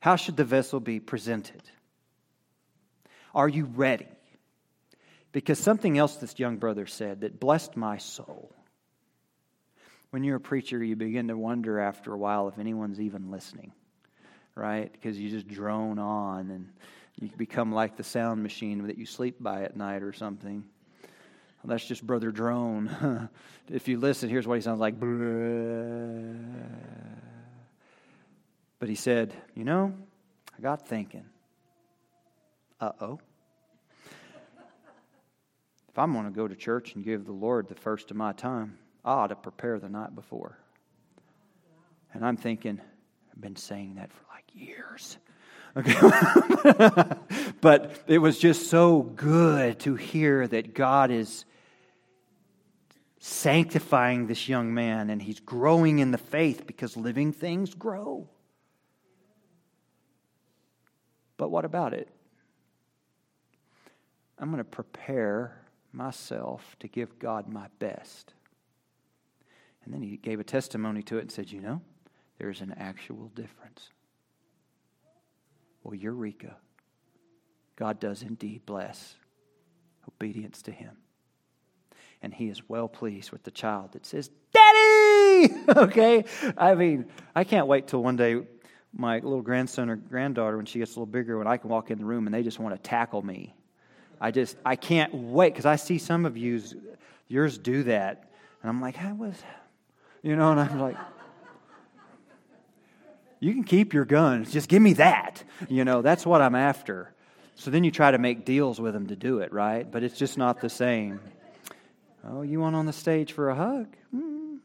How 0.00 0.16
should 0.16 0.38
the 0.38 0.44
vessel 0.44 0.80
be 0.80 1.00
presented? 1.00 1.62
Are 3.34 3.48
you 3.48 3.66
ready? 3.66 4.08
Because 5.32 5.58
something 5.58 5.98
else 5.98 6.16
this 6.16 6.38
young 6.38 6.56
brother 6.56 6.86
said 6.86 7.20
that 7.20 7.38
blessed 7.38 7.76
my 7.76 7.98
soul. 7.98 8.54
When 10.12 10.24
you're 10.24 10.36
a 10.36 10.40
preacher, 10.40 10.82
you 10.82 10.96
begin 10.96 11.28
to 11.28 11.36
wonder 11.36 11.78
after 11.78 12.14
a 12.14 12.18
while 12.18 12.48
if 12.48 12.58
anyone's 12.58 13.02
even 13.02 13.30
listening 13.30 13.72
right? 14.54 14.92
Because 14.92 15.18
you 15.18 15.30
just 15.30 15.48
drone 15.48 15.98
on 15.98 16.50
and 16.50 16.68
you 17.20 17.30
become 17.36 17.72
like 17.72 17.96
the 17.96 18.04
sound 18.04 18.42
machine 18.42 18.86
that 18.86 18.98
you 18.98 19.06
sleep 19.06 19.36
by 19.40 19.62
at 19.62 19.76
night 19.76 20.02
or 20.02 20.12
something. 20.12 20.64
Well, 21.62 21.70
that's 21.70 21.86
just 21.86 22.04
Brother 22.06 22.32
Drone. 22.32 23.28
if 23.70 23.86
you 23.86 23.98
listen, 23.98 24.28
here's 24.28 24.46
what 24.46 24.54
he 24.56 24.60
sounds 24.60 24.80
like. 24.80 24.94
But 28.78 28.88
he 28.88 28.96
said, 28.96 29.32
You 29.54 29.62
know, 29.62 29.94
I 30.58 30.60
got 30.60 30.88
thinking. 30.88 31.24
Uh 32.80 32.90
oh. 33.00 33.20
If 35.88 35.98
I'm 35.98 36.12
going 36.14 36.24
to 36.24 36.32
go 36.32 36.48
to 36.48 36.56
church 36.56 36.96
and 36.96 37.04
give 37.04 37.24
the 37.24 37.32
Lord 37.32 37.68
the 37.68 37.76
first 37.76 38.10
of 38.10 38.16
my 38.16 38.32
time, 38.32 38.78
I 39.04 39.12
ought 39.12 39.26
to 39.28 39.36
prepare 39.36 39.78
the 39.78 39.88
night 39.88 40.16
before. 40.16 40.58
And 42.12 42.26
I'm 42.26 42.36
thinking, 42.36 42.80
I've 43.30 43.40
been 43.40 43.54
saying 43.54 43.94
that 43.96 44.10
for 44.10 44.31
years. 44.54 45.18
Okay. 45.76 45.94
but 47.60 48.02
it 48.06 48.18
was 48.18 48.38
just 48.38 48.68
so 48.68 49.02
good 49.02 49.78
to 49.80 49.94
hear 49.94 50.46
that 50.46 50.74
God 50.74 51.10
is 51.10 51.44
sanctifying 53.18 54.26
this 54.26 54.48
young 54.48 54.74
man 54.74 55.08
and 55.08 55.22
he's 55.22 55.40
growing 55.40 56.00
in 56.00 56.10
the 56.10 56.18
faith 56.18 56.66
because 56.66 56.96
living 56.96 57.32
things 57.32 57.72
grow. 57.72 58.28
But 61.36 61.50
what 61.50 61.64
about 61.64 61.94
it? 61.94 62.08
I'm 64.38 64.50
going 64.50 64.58
to 64.58 64.64
prepare 64.64 65.56
myself 65.92 66.76
to 66.80 66.88
give 66.88 67.18
God 67.18 67.48
my 67.48 67.68
best. 67.78 68.34
And 69.84 69.94
then 69.94 70.02
he 70.02 70.16
gave 70.16 70.40
a 70.40 70.44
testimony 70.44 71.02
to 71.04 71.18
it 71.18 71.22
and 71.22 71.32
said, 71.32 71.50
You 71.50 71.60
know, 71.60 71.80
there's 72.38 72.60
an 72.60 72.74
actual 72.76 73.30
difference. 73.34 73.90
Well, 75.82 75.94
Eureka. 75.94 76.56
God 77.76 77.98
does 77.98 78.22
indeed 78.22 78.64
bless 78.66 79.16
obedience 80.08 80.62
to 80.62 80.70
Him. 80.70 80.96
And 82.22 82.32
He 82.32 82.48
is 82.48 82.68
well 82.68 82.88
pleased 82.88 83.32
with 83.32 83.42
the 83.42 83.50
child 83.50 83.92
that 83.92 84.06
says, 84.06 84.30
Daddy! 84.52 85.54
okay? 85.76 86.24
I 86.56 86.74
mean, 86.74 87.06
I 87.34 87.44
can't 87.44 87.66
wait 87.66 87.88
till 87.88 88.02
one 88.02 88.16
day 88.16 88.42
my 88.94 89.14
little 89.14 89.42
grandson 89.42 89.88
or 89.88 89.96
granddaughter, 89.96 90.56
when 90.56 90.66
she 90.66 90.78
gets 90.78 90.92
a 90.92 90.94
little 90.94 91.06
bigger, 91.06 91.38
when 91.38 91.46
I 91.46 91.56
can 91.56 91.70
walk 91.70 91.90
in 91.90 91.98
the 91.98 92.04
room 92.04 92.26
and 92.26 92.34
they 92.34 92.42
just 92.42 92.58
want 92.58 92.74
to 92.74 92.80
tackle 92.80 93.22
me. 93.22 93.54
I 94.20 94.30
just, 94.30 94.56
I 94.64 94.76
can't 94.76 95.12
wait 95.14 95.52
because 95.52 95.66
I 95.66 95.76
see 95.76 95.98
some 95.98 96.26
of 96.26 96.36
yous, 96.36 96.74
yours 97.26 97.58
do 97.58 97.84
that. 97.84 98.30
And 98.62 98.68
I'm 98.68 98.80
like, 98.80 99.02
I 99.02 99.12
was, 99.12 99.34
you 100.22 100.36
know, 100.36 100.52
and 100.52 100.60
I'm 100.60 100.78
like, 100.78 100.96
you 103.42 103.52
can 103.54 103.64
keep 103.64 103.92
your 103.92 104.04
guns. 104.04 104.52
Just 104.52 104.68
give 104.68 104.80
me 104.80 104.92
that. 104.94 105.42
You 105.68 105.84
know, 105.84 106.00
that's 106.00 106.24
what 106.24 106.40
I'm 106.40 106.54
after. 106.54 107.12
So 107.56 107.72
then 107.72 107.82
you 107.82 107.90
try 107.90 108.12
to 108.12 108.18
make 108.18 108.44
deals 108.44 108.80
with 108.80 108.94
them 108.94 109.08
to 109.08 109.16
do 109.16 109.40
it, 109.40 109.52
right? 109.52 109.90
But 109.90 110.04
it's 110.04 110.16
just 110.16 110.38
not 110.38 110.60
the 110.60 110.68
same. 110.68 111.18
Oh, 112.24 112.42
you 112.42 112.60
want 112.60 112.76
on 112.76 112.86
the 112.86 112.92
stage 112.92 113.32
for 113.32 113.50
a 113.50 113.56
hug? 113.56 113.96
Mm. 114.14 114.58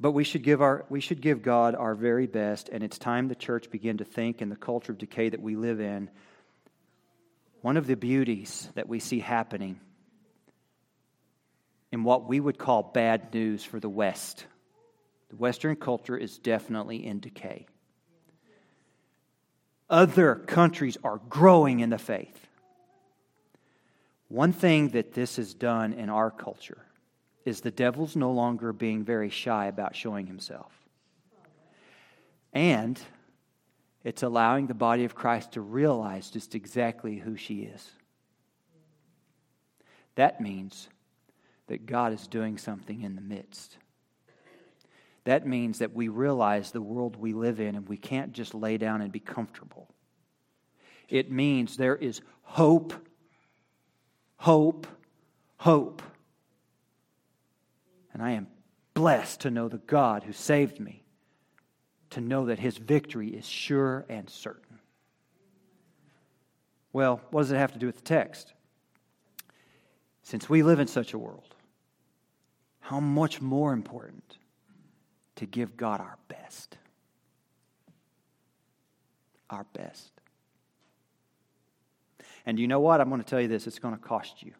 But 0.00 0.12
we 0.12 0.24
should 0.24 0.42
give 0.42 0.62
our 0.62 0.86
we 0.88 1.00
should 1.00 1.20
give 1.20 1.42
God 1.42 1.74
our 1.74 1.94
very 1.94 2.26
best, 2.26 2.70
and 2.70 2.82
it's 2.82 2.96
time 2.96 3.28
the 3.28 3.34
church 3.34 3.70
begin 3.70 3.98
to 3.98 4.04
think 4.04 4.40
in 4.40 4.48
the 4.48 4.56
culture 4.56 4.92
of 4.92 4.98
decay 4.98 5.28
that 5.28 5.42
we 5.42 5.56
live 5.56 5.78
in. 5.78 6.08
One 7.60 7.76
of 7.76 7.86
the 7.86 7.96
beauties 7.96 8.66
that 8.76 8.88
we 8.88 8.98
see 8.98 9.20
happening 9.20 9.78
in 11.92 12.02
what 12.02 12.26
we 12.26 12.40
would 12.40 12.56
call 12.56 12.82
bad 12.82 13.34
news 13.34 13.62
for 13.62 13.78
the 13.78 13.90
West 13.90 14.46
the 15.32 15.36
Western 15.36 15.76
culture 15.76 16.14
is 16.14 16.36
definitely 16.36 17.06
in 17.06 17.18
decay. 17.18 17.64
Other 19.88 20.34
countries 20.34 20.98
are 21.02 21.22
growing 21.30 21.80
in 21.80 21.88
the 21.88 21.96
faith. 21.96 22.46
One 24.28 24.52
thing 24.52 24.90
that 24.90 25.14
this 25.14 25.36
has 25.36 25.54
done 25.54 25.94
in 25.94 26.10
our 26.10 26.30
culture 26.30 26.84
is 27.46 27.62
the 27.62 27.70
devil's 27.70 28.14
no 28.14 28.30
longer 28.30 28.74
being 28.74 29.04
very 29.04 29.30
shy 29.30 29.66
about 29.66 29.96
showing 29.96 30.26
himself. 30.26 30.70
And 32.52 33.00
it's 34.04 34.22
allowing 34.22 34.66
the 34.66 34.74
body 34.74 35.06
of 35.06 35.14
Christ 35.14 35.52
to 35.52 35.62
realize 35.62 36.30
just 36.30 36.54
exactly 36.54 37.16
who 37.16 37.38
she 37.38 37.60
is. 37.60 37.90
That 40.14 40.42
means 40.42 40.90
that 41.68 41.86
God 41.86 42.12
is 42.12 42.26
doing 42.26 42.58
something 42.58 43.00
in 43.00 43.14
the 43.14 43.22
midst. 43.22 43.78
That 45.24 45.46
means 45.46 45.78
that 45.78 45.94
we 45.94 46.08
realize 46.08 46.70
the 46.70 46.82
world 46.82 47.16
we 47.16 47.32
live 47.32 47.60
in 47.60 47.74
and 47.76 47.88
we 47.88 47.96
can't 47.96 48.32
just 48.32 48.54
lay 48.54 48.76
down 48.76 49.02
and 49.02 49.12
be 49.12 49.20
comfortable. 49.20 49.88
It 51.08 51.30
means 51.30 51.76
there 51.76 51.96
is 51.96 52.20
hope 52.42 52.94
hope, 54.42 54.88
hope. 55.56 56.02
And 58.12 58.20
I 58.20 58.32
am 58.32 58.48
blessed 58.92 59.42
to 59.42 59.52
know 59.52 59.68
the 59.68 59.78
God 59.78 60.24
who 60.24 60.32
saved 60.32 60.80
me, 60.80 61.04
to 62.10 62.20
know 62.20 62.46
that 62.46 62.58
his 62.58 62.76
victory 62.76 63.28
is 63.28 63.46
sure 63.46 64.04
and 64.08 64.28
certain. 64.28 64.80
Well, 66.92 67.20
what 67.30 67.42
does 67.42 67.52
it 67.52 67.56
have 67.56 67.72
to 67.72 67.78
do 67.78 67.86
with 67.86 67.94
the 67.96 68.02
text? 68.02 68.52
Since 70.24 70.50
we 70.50 70.64
live 70.64 70.80
in 70.80 70.88
such 70.88 71.14
a 71.14 71.18
world, 71.18 71.54
how 72.80 72.98
much 72.98 73.40
more 73.40 73.72
important 73.72 74.38
to 75.36 75.46
give 75.46 75.76
God 75.76 76.00
our 76.00 76.18
best? 76.28 76.76
Our 79.50 79.64
best. 79.72 80.10
And 82.46 82.58
you 82.58 82.66
know 82.66 82.80
what? 82.80 83.00
I'm 83.00 83.08
going 83.08 83.22
to 83.22 83.26
tell 83.26 83.40
you 83.40 83.48
this 83.48 83.66
it's 83.66 83.78
going 83.78 83.94
to 83.94 84.00
cost 84.00 84.42
you. 84.42 84.52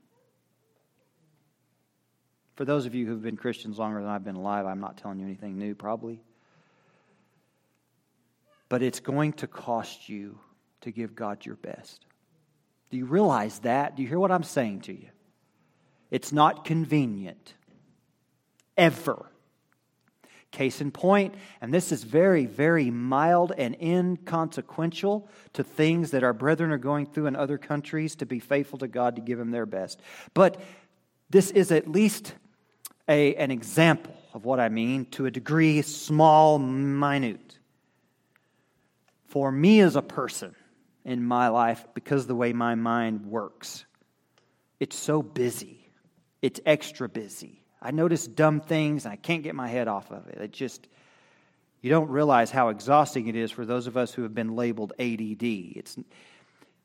For 2.54 2.64
those 2.64 2.86
of 2.86 2.94
you 2.94 3.06
who've 3.06 3.22
been 3.22 3.36
Christians 3.36 3.78
longer 3.78 4.00
than 4.00 4.10
I've 4.10 4.24
been 4.24 4.36
alive, 4.36 4.66
I'm 4.66 4.80
not 4.80 4.98
telling 4.98 5.18
you 5.18 5.24
anything 5.24 5.58
new, 5.58 5.74
probably. 5.74 6.20
But 8.68 8.82
it's 8.82 9.00
going 9.00 9.32
to 9.34 9.46
cost 9.46 10.08
you 10.08 10.38
to 10.82 10.90
give 10.90 11.14
God 11.14 11.44
your 11.44 11.56
best. 11.56 12.04
Do 12.90 12.98
you 12.98 13.06
realize 13.06 13.58
that? 13.60 13.96
Do 13.96 14.02
you 14.02 14.08
hear 14.08 14.18
what 14.18 14.30
I'm 14.30 14.42
saying 14.42 14.82
to 14.82 14.92
you? 14.92 15.08
It's 16.10 16.30
not 16.30 16.64
convenient. 16.64 17.54
Ever. 18.76 19.31
Case 20.52 20.82
in 20.82 20.90
point, 20.90 21.34
and 21.62 21.72
this 21.72 21.92
is 21.92 22.04
very, 22.04 22.44
very 22.44 22.90
mild 22.90 23.52
and 23.56 23.74
inconsequential 23.80 25.26
to 25.54 25.64
things 25.64 26.10
that 26.10 26.22
our 26.22 26.34
brethren 26.34 26.70
are 26.72 26.78
going 26.78 27.06
through 27.06 27.26
in 27.26 27.36
other 27.36 27.56
countries 27.56 28.14
to 28.16 28.26
be 28.26 28.38
faithful 28.38 28.78
to 28.80 28.86
God 28.86 29.16
to 29.16 29.22
give 29.22 29.38
them 29.38 29.50
their 29.50 29.64
best. 29.64 29.98
But 30.34 30.60
this 31.30 31.50
is 31.50 31.72
at 31.72 31.88
least 31.88 32.34
a, 33.08 33.34
an 33.36 33.50
example 33.50 34.14
of 34.34 34.44
what 34.44 34.60
I 34.60 34.68
mean, 34.68 35.06
to 35.12 35.24
a 35.24 35.30
degree, 35.30 35.80
small, 35.80 36.58
minute. 36.58 37.58
For 39.28 39.50
me 39.50 39.80
as 39.80 39.96
a 39.96 40.02
person 40.02 40.54
in 41.02 41.24
my 41.24 41.48
life, 41.48 41.86
because 41.94 42.26
the 42.26 42.34
way 42.34 42.52
my 42.52 42.74
mind 42.74 43.24
works, 43.24 43.86
it's 44.78 44.96
so 44.96 45.22
busy, 45.22 45.88
it's 46.42 46.60
extra 46.66 47.08
busy. 47.08 47.61
I 47.82 47.90
notice 47.90 48.26
dumb 48.26 48.60
things 48.60 49.04
and 49.04 49.12
I 49.12 49.16
can't 49.16 49.42
get 49.42 49.54
my 49.54 49.68
head 49.68 49.88
off 49.88 50.10
of 50.12 50.28
it. 50.28 50.38
It 50.38 50.52
just, 50.52 50.86
you 51.80 51.90
don't 51.90 52.08
realize 52.08 52.50
how 52.50 52.68
exhausting 52.68 53.26
it 53.26 53.34
is 53.34 53.50
for 53.50 53.66
those 53.66 53.88
of 53.88 53.96
us 53.96 54.14
who 54.14 54.22
have 54.22 54.34
been 54.34 54.54
labeled 54.54 54.92
ADD. 55.00 55.42
It's, 55.42 55.98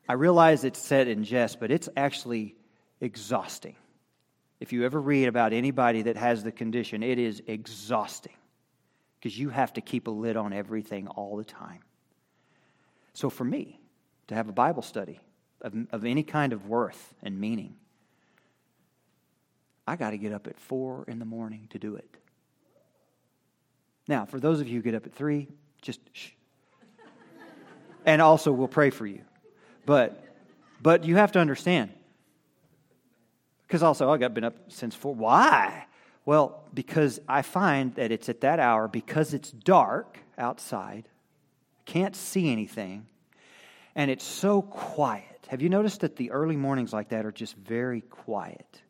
I 0.10 0.14
realize 0.14 0.64
it's 0.64 0.82
said 0.82 1.08
in 1.08 1.24
jest, 1.24 1.60
but 1.60 1.70
it's 1.70 1.88
actually 1.96 2.56
exhausting. 3.00 3.76
If 4.60 4.74
you 4.74 4.86
ever 4.86 5.00
read 5.00 5.28
about 5.28 5.54
anybody 5.54 6.02
that 6.04 6.18
has 6.18 6.44
the 6.44 6.52
condition, 6.52 7.04
it 7.04 7.20
is 7.20 7.44
exhausting 7.46 8.34
because 9.20 9.38
you 9.38 9.50
have 9.50 9.74
to 9.74 9.82
keep 9.82 10.08
a 10.08 10.12
lid 10.12 10.36
on 10.36 10.52
everything 10.52 11.08
all 11.08 11.38
the 11.38 11.44
time. 11.44 11.82
So, 13.14 13.30
for 13.30 13.44
me, 13.44 13.80
to 14.28 14.36
have 14.36 14.50
a 14.50 14.54
Bible 14.54 14.82
study 14.82 15.20
of, 15.62 15.74
of 15.92 16.06
any 16.06 16.24
kind 16.24 16.54
of 16.54 16.68
worth 16.68 17.14
and 17.22 17.40
meaning, 17.40 17.76
I 19.88 19.96
got 19.96 20.10
to 20.10 20.18
get 20.18 20.34
up 20.34 20.48
at 20.48 20.60
four 20.60 21.06
in 21.08 21.18
the 21.18 21.26
morning 21.26 21.68
to 21.70 21.80
do 21.80 21.96
it. 21.96 22.18
Now, 24.08 24.26
for 24.26 24.40
those 24.40 24.60
of 24.60 24.68
you 24.68 24.76
who 24.76 24.82
get 24.82 24.96
up 24.96 25.06
at 25.06 25.14
three, 25.14 25.48
just 25.82 26.02
shh. 26.12 26.32
and 28.06 28.22
also, 28.22 28.52
we'll 28.52 28.68
pray 28.68 28.90
for 28.90 29.06
you. 29.06 29.22
But, 29.86 30.24
but 30.82 31.06
you 31.06 31.16
have 31.16 31.32
to 31.34 31.40
understand, 31.40 31.92
because 33.66 33.84
also 33.84 34.08
oh, 34.08 34.14
I 34.14 34.18
got 34.18 34.34
been 34.34 34.44
up 34.44 34.56
since 34.70 34.94
four. 34.94 35.16
Why? 35.16 35.86
Well, 36.26 36.64
because 36.74 37.22
I 37.28 37.42
find 37.42 37.96
that 37.96 38.12
it's 38.12 38.28
at 38.28 38.42
that 38.42 38.60
hour 38.60 38.90
because 38.90 39.34
it's 39.34 39.52
dark 39.52 40.20
outside, 40.38 41.08
can't 41.86 42.16
see 42.16 42.52
anything, 42.52 43.08
and 43.96 44.12
it's 44.12 44.26
so 44.26 44.62
quiet. 44.62 45.48
Have 45.48 45.62
you 45.62 45.70
noticed 45.70 46.02
that 46.02 46.18
the 46.18 46.32
early 46.32 46.58
mornings 46.58 46.92
like 46.92 47.10
that 47.10 47.26
are 47.26 47.32
just 47.32 47.56
very 47.56 48.02
quiet? 48.02 48.82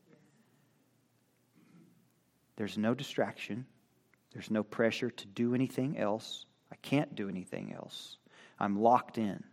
There's 2.58 2.78
no 2.78 2.94
distraction. 2.94 3.66
There's 4.34 4.52
no 4.52 4.64
pressure 4.64 5.10
to 5.10 5.28
do 5.28 5.56
anything 5.56 5.98
else. 5.98 6.46
I 6.72 6.76
can't 6.82 7.16
do 7.16 7.30
anything 7.30 7.74
else. 7.74 8.18
I'm 8.60 8.82
locked 8.82 9.18
in. 9.18 9.44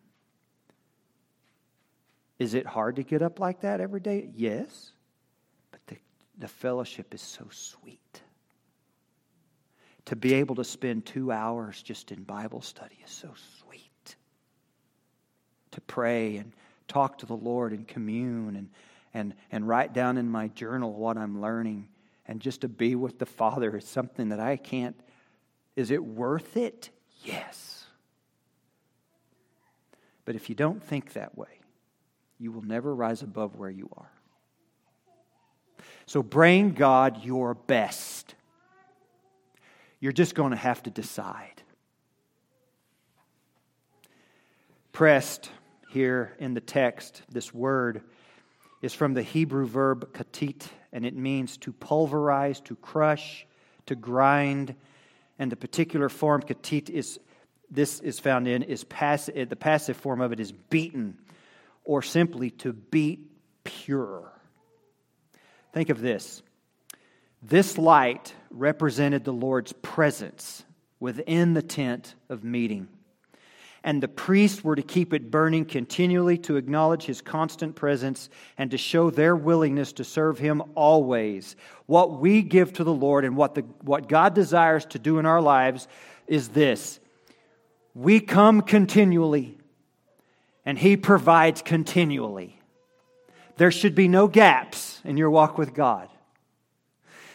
Is 2.39 2.55
it 2.55 2.67
hard 2.67 2.97
to 2.97 3.05
get 3.05 3.23
up 3.23 3.39
like 3.39 3.61
that 3.61 3.81
every 3.81 4.01
day? 4.01 4.31
Yes. 4.35 4.93
But 5.71 5.81
the, 5.87 5.97
the 6.39 6.49
fellowship 6.49 7.15
is 7.15 7.23
so 7.23 7.47
sweet. 7.51 8.23
To 10.07 10.17
be 10.17 10.35
able 10.35 10.57
to 10.57 10.65
spend 10.65 11.07
two 11.07 11.31
hours 11.31 11.81
just 11.83 12.11
in 12.11 12.25
Bible 12.25 12.61
study 12.61 12.99
is 13.05 13.11
so 13.11 13.31
sweet. 13.61 14.17
To 15.73 15.81
pray 15.83 16.37
and 16.37 16.53
talk 16.89 17.19
to 17.19 17.27
the 17.27 17.37
Lord 17.37 17.73
and 17.73 17.87
commune 17.87 18.57
and, 18.57 18.69
and, 19.15 19.35
and 19.53 19.69
write 19.69 19.93
down 19.93 20.19
in 20.19 20.29
my 20.29 20.49
journal 20.49 20.93
what 20.93 21.17
I'm 21.17 21.41
learning 21.41 21.89
and 22.27 22.41
just 22.41 22.63
to 22.63 22.69
be 22.69 22.95
with 22.95 23.19
the 23.19 23.27
Father 23.27 23.77
is 23.77 23.87
something 23.87 24.31
that 24.31 24.41
I 24.41 24.57
can't. 24.57 24.99
Is 25.77 25.91
it 25.91 26.05
worth 26.05 26.57
it? 26.57 26.91
Yes. 27.23 27.85
But 30.25 30.35
if 30.35 30.49
you 30.49 30.55
don't 30.55 30.83
think 30.83 31.13
that 31.13 31.37
way, 31.37 31.61
you 32.39 32.53
will 32.53 32.63
never 32.63 32.95
rise 32.95 33.23
above 33.23 33.57
where 33.57 33.71
you 33.71 33.89
are. 33.97 34.11
So 36.07 36.23
bring 36.23 36.73
God 36.73 37.25
your 37.25 37.55
best. 37.55 38.35
You're 40.01 40.13
just 40.13 40.35
going 40.35 40.51
to 40.51 40.57
have 40.57 40.83
to 40.85 40.91
decide. 40.91 41.63
Pressed 44.93 45.51
here 45.91 46.35
in 46.39 46.55
the 46.55 46.61
text, 46.61 47.23
this 47.31 47.53
word 47.53 48.03
is 48.83 48.93
from 48.93 49.15
the 49.15 49.23
Hebrew 49.23 49.67
verb 49.67 50.13
katit, 50.13 50.67
and 50.95 51.05
it 51.05 51.15
means 51.15 51.59
to 51.59 51.73
pulverize, 51.73 52.61
to 52.61 52.77
crush, 52.77 53.47
to 53.87 53.97
grind. 53.97 54.75
And 55.39 55.53
the 55.53 55.57
particular 55.57 56.09
form 56.09 56.41
katit 56.41 56.89
is 56.89 57.19
this 57.71 57.99
is 58.01 58.21
found 58.21 58.47
in 58.47 58.63
is 58.63 58.85
passive, 58.85 59.37
eh, 59.37 59.45
the 59.45 59.57
passive 59.57 59.97
form 59.97 60.21
of 60.21 60.33
it 60.33 60.39
is 60.39 60.53
beaten, 60.53 61.19
or 61.83 62.01
simply 62.01 62.51
to 62.51 62.73
beat 62.73 63.29
pure. 63.65 64.33
Think 65.73 65.91
of 65.91 66.01
this. 66.01 66.43
This 67.43 67.77
light 67.77 68.33
represented 68.51 69.25
the 69.25 69.33
Lord's 69.33 69.73
presence 69.73 70.65
within 71.01 71.55
the 71.55 71.63
tent 71.63 72.15
of 72.29 72.45
meeting 72.45 72.89
and 73.85 74.03
the 74.03 74.09
priests 74.09 74.65
were 74.65 74.75
to 74.75 74.83
keep 74.83 75.13
it 75.13 75.31
burning 75.31 75.67
continually 75.67 76.39
to 76.39 76.57
acknowledge 76.57 77.05
his 77.05 77.21
constant 77.21 77.77
presence 77.77 78.31
and 78.57 78.71
to 78.71 78.79
show 78.79 79.11
their 79.11 79.37
willingness 79.37 79.93
to 79.93 80.05
serve 80.05 80.39
him 80.39 80.63
always. 80.75 81.55
What 81.85 82.19
we 82.19 82.41
give 82.41 82.73
to 82.75 82.85
the 82.85 82.95
Lord 82.95 83.27
and 83.27 83.37
what, 83.37 83.55
the, 83.55 83.61
what 83.83 84.09
God 84.09 84.35
desires 84.35 84.87
to 84.87 84.99
do 84.99 85.19
in 85.19 85.27
our 85.27 85.43
lives 85.43 85.87
is 86.27 86.49
this 86.49 86.99
we 87.95 88.21
come 88.21 88.63
continually, 88.63 89.59
and 90.65 90.79
he 90.79 90.97
provides 90.97 91.61
continually. 91.61 92.59
There 93.57 93.71
should 93.71 93.95
be 93.95 94.09
no 94.09 94.27
gaps 94.27 95.01
in 95.05 95.17
your 95.19 95.31
walk 95.31 95.59
with 95.59 95.75
God. 95.75 96.09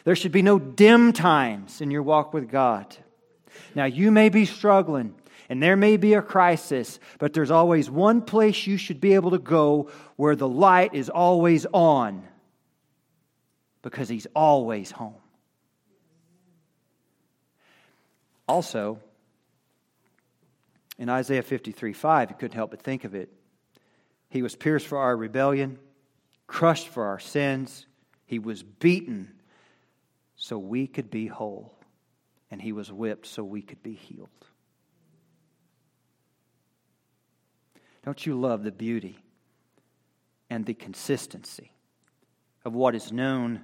There 0.03 0.15
should 0.15 0.31
be 0.31 0.41
no 0.41 0.57
dim 0.57 1.13
times 1.13 1.79
in 1.79 1.91
your 1.91 2.01
walk 2.01 2.33
with 2.33 2.49
God. 2.49 2.97
Now, 3.75 3.85
you 3.85 4.09
may 4.11 4.29
be 4.29 4.45
struggling 4.45 5.13
and 5.49 5.61
there 5.61 5.75
may 5.75 5.97
be 5.97 6.13
a 6.13 6.21
crisis, 6.21 6.99
but 7.17 7.33
there's 7.33 7.49
always 7.49 7.89
one 7.89 8.21
place 8.21 8.67
you 8.67 8.77
should 8.77 9.01
be 9.01 9.15
able 9.15 9.31
to 9.31 9.39
go 9.39 9.89
where 10.15 10.35
the 10.35 10.47
light 10.47 10.93
is 10.93 11.09
always 11.09 11.65
on 11.73 12.23
because 13.81 14.07
He's 14.07 14.27
always 14.35 14.91
home. 14.91 15.15
Also, 18.47 18.99
In 20.99 21.09
Isaiah 21.09 21.43
53 21.43 21.93
5, 21.93 22.29
you 22.29 22.35
couldn't 22.35 22.55
help 22.55 22.71
but 22.71 22.81
think 22.81 23.03
of 23.03 23.15
it. 23.15 23.31
He 24.29 24.41
was 24.41 24.55
pierced 24.55 24.85
for 24.85 24.97
our 24.97 25.15
rebellion, 25.15 25.79
crushed 26.45 26.89
for 26.89 27.05
our 27.05 27.19
sins. 27.19 27.87
He 28.25 28.37
was 28.37 28.61
beaten 28.61 29.31
so 30.35 30.59
we 30.59 30.87
could 30.87 31.09
be 31.09 31.25
whole, 31.27 31.73
and 32.51 32.61
he 32.61 32.73
was 32.73 32.91
whipped 32.91 33.25
so 33.27 33.43
we 33.43 33.61
could 33.61 33.81
be 33.81 33.93
healed. 33.93 34.29
Don't 38.09 38.25
you 38.25 38.41
love 38.41 38.63
the 38.63 38.71
beauty 38.71 39.19
and 40.49 40.65
the 40.65 40.73
consistency 40.73 41.71
of 42.65 42.73
what 42.73 42.95
is 42.95 43.11
known 43.11 43.61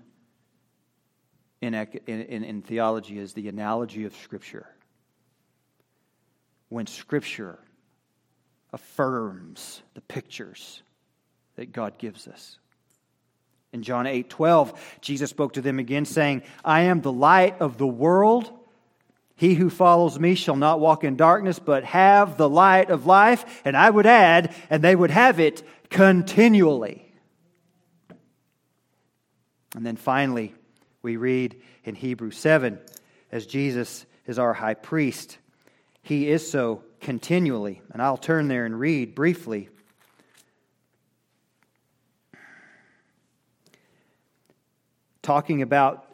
in, 1.62 1.74
in, 1.74 2.44
in, 2.44 2.62
theology 2.62 3.18
as 3.18 3.34
the 3.34 3.48
analogy 3.48 4.06
of 4.06 4.16
Scripture? 4.18 4.68
When 6.70 6.86
Scripture 6.86 7.58
affirms 8.72 9.82
the 9.96 10.02
pictures 10.02 10.84
that 11.56 11.72
God 11.72 11.98
gives 11.98 12.28
us. 12.28 12.60
In 13.74 13.82
John 13.82 14.06
8 14.06 14.30
12, 14.30 15.00
Jesus 15.02 15.32
spoke 15.32 15.54
to 15.54 15.62
them 15.62 15.80
again, 15.80 16.06
saying, 16.06 16.44
I 16.64 16.82
am 16.82 17.02
the 17.02 17.12
light 17.12 17.60
of 17.62 17.80
the 17.80 17.88
world. 17.88 18.54
He 19.36 19.54
who 19.56 19.70
follows 19.70 20.18
me 20.20 20.36
shall 20.36 20.56
not 20.56 20.80
walk 20.80 21.04
in 21.04 21.18
darkness, 21.18 21.60
but 21.60 21.84
have 21.84 22.38
the 22.38 22.50
light 22.50 22.90
of 22.90 23.06
life. 23.06 23.62
And 23.66 23.76
I 23.76 23.90
would 23.90 24.06
add, 24.06 24.56
and 24.70 24.82
they 24.82 24.96
would 24.96 25.12
have 25.12 25.40
it 25.40 25.62
continually. 25.90 27.14
And 29.76 29.86
then 29.86 29.98
finally, 29.98 30.54
we 31.02 31.18
read 31.18 31.62
in 31.84 31.96
Hebrews 31.96 32.38
7 32.38 32.80
as 33.32 33.46
Jesus 33.46 34.06
is 34.26 34.40
our 34.40 34.54
high 34.54 34.74
priest, 34.74 35.38
he 36.02 36.30
is 36.30 36.50
so 36.50 36.84
continually. 37.02 37.82
And 37.92 38.02
I'll 38.02 38.18
turn 38.18 38.48
there 38.48 38.66
and 38.66 38.80
read 38.80 39.16
briefly 39.16 39.70
talking 45.22 45.64
about 45.64 46.06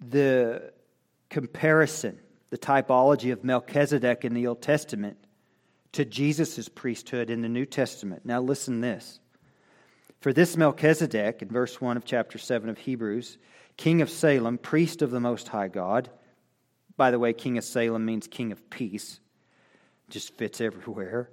the 0.00 0.72
comparison, 1.30 2.18
the 2.50 2.58
typology 2.58 3.32
of 3.32 3.44
Melchizedek 3.44 4.24
in 4.24 4.34
the 4.34 4.46
Old 4.46 4.62
Testament 4.62 5.16
to 5.92 6.04
Jesus' 6.04 6.68
priesthood 6.68 7.30
in 7.30 7.42
the 7.42 7.48
New 7.48 7.66
Testament. 7.66 8.24
Now, 8.24 8.40
listen 8.40 8.80
this. 8.80 9.20
For 10.20 10.32
this 10.32 10.56
Melchizedek, 10.56 11.42
in 11.42 11.48
verse 11.48 11.80
1 11.80 11.96
of 11.96 12.04
chapter 12.04 12.38
7 12.38 12.68
of 12.68 12.78
Hebrews, 12.78 13.38
king 13.76 14.02
of 14.02 14.10
Salem, 14.10 14.58
priest 14.58 15.02
of 15.02 15.10
the 15.10 15.20
Most 15.20 15.48
High 15.48 15.68
God, 15.68 16.10
by 16.96 17.10
the 17.10 17.18
way, 17.18 17.32
king 17.32 17.58
of 17.58 17.64
Salem 17.64 18.04
means 18.04 18.26
king 18.26 18.52
of 18.52 18.70
peace, 18.70 19.20
just 20.08 20.34
fits 20.36 20.60
everywhere 20.60 21.30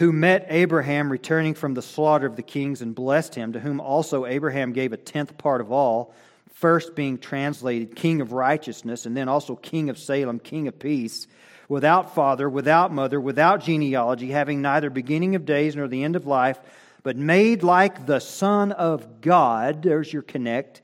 who 0.00 0.12
met 0.12 0.46
Abraham 0.48 1.12
returning 1.12 1.52
from 1.52 1.74
the 1.74 1.82
slaughter 1.82 2.26
of 2.26 2.34
the 2.34 2.42
kings 2.42 2.80
and 2.80 2.94
blessed 2.94 3.34
him, 3.34 3.52
to 3.52 3.60
whom 3.60 3.80
also 3.80 4.24
Abraham 4.24 4.72
gave 4.72 4.94
a 4.94 4.96
tenth 4.96 5.36
part 5.36 5.60
of 5.60 5.70
all, 5.70 6.14
first 6.52 6.94
being 6.94 7.18
translated 7.18 7.96
King 7.96 8.20
of 8.20 8.32
righteousness, 8.32 9.06
and 9.06 9.16
then 9.16 9.28
also 9.28 9.56
King 9.56 9.90
of 9.90 9.98
Salem, 9.98 10.38
King 10.38 10.68
of 10.68 10.78
peace, 10.78 11.26
without 11.68 12.14
father, 12.14 12.48
without 12.48 12.92
mother, 12.92 13.20
without 13.20 13.62
genealogy, 13.62 14.30
having 14.30 14.60
neither 14.60 14.90
beginning 14.90 15.36
of 15.36 15.44
days 15.46 15.76
nor 15.76 15.88
the 15.88 16.04
end 16.04 16.16
of 16.16 16.26
life, 16.26 16.58
but 17.02 17.16
made 17.16 17.62
like 17.62 18.06
the 18.06 18.20
Son 18.20 18.72
of 18.72 19.20
God, 19.20 19.82
there's 19.82 20.12
your 20.12 20.22
connect, 20.22 20.82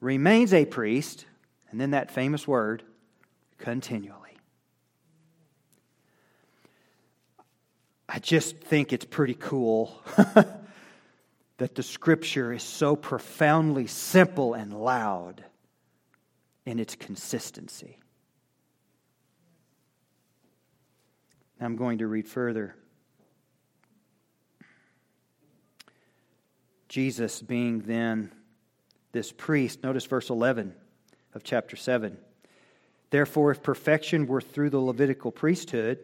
remains 0.00 0.52
a 0.52 0.64
priest, 0.64 1.24
and 1.70 1.80
then 1.80 1.92
that 1.92 2.10
famous 2.10 2.46
word, 2.46 2.82
continually. 3.58 4.18
I 8.08 8.18
just 8.18 8.58
think 8.58 8.92
it's 8.92 9.06
pretty 9.06 9.34
cool 9.34 10.02
that 11.62 11.76
the 11.76 11.82
scripture 11.84 12.52
is 12.52 12.64
so 12.64 12.96
profoundly 12.96 13.86
simple 13.86 14.52
and 14.52 14.72
loud 14.72 15.44
in 16.66 16.80
its 16.80 16.96
consistency. 16.96 18.00
I'm 21.60 21.76
going 21.76 21.98
to 21.98 22.08
read 22.08 22.26
further. 22.26 22.74
Jesus 26.88 27.40
being 27.40 27.82
then 27.82 28.32
this 29.12 29.30
priest, 29.30 29.84
notice 29.84 30.04
verse 30.06 30.30
11 30.30 30.74
of 31.32 31.44
chapter 31.44 31.76
7. 31.76 32.18
Therefore, 33.10 33.52
if 33.52 33.62
perfection 33.62 34.26
were 34.26 34.40
through 34.40 34.70
the 34.70 34.80
Levitical 34.80 35.30
priesthood, 35.30 36.00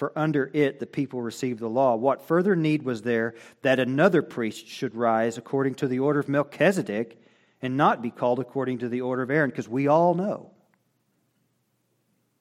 for 0.00 0.12
under 0.16 0.50
it 0.54 0.80
the 0.80 0.86
people 0.86 1.20
received 1.20 1.60
the 1.60 1.68
law. 1.68 1.94
What 1.94 2.26
further 2.26 2.56
need 2.56 2.84
was 2.84 3.02
there 3.02 3.34
that 3.60 3.78
another 3.78 4.22
priest 4.22 4.66
should 4.66 4.94
rise 4.94 5.36
according 5.36 5.74
to 5.74 5.88
the 5.88 5.98
order 5.98 6.18
of 6.20 6.26
Melchizedek 6.26 7.22
and 7.60 7.76
not 7.76 8.00
be 8.00 8.10
called 8.10 8.38
according 8.40 8.78
to 8.78 8.88
the 8.88 9.02
order 9.02 9.20
of 9.20 9.30
Aaron? 9.30 9.50
Because 9.50 9.68
we 9.68 9.88
all 9.88 10.14
know 10.14 10.52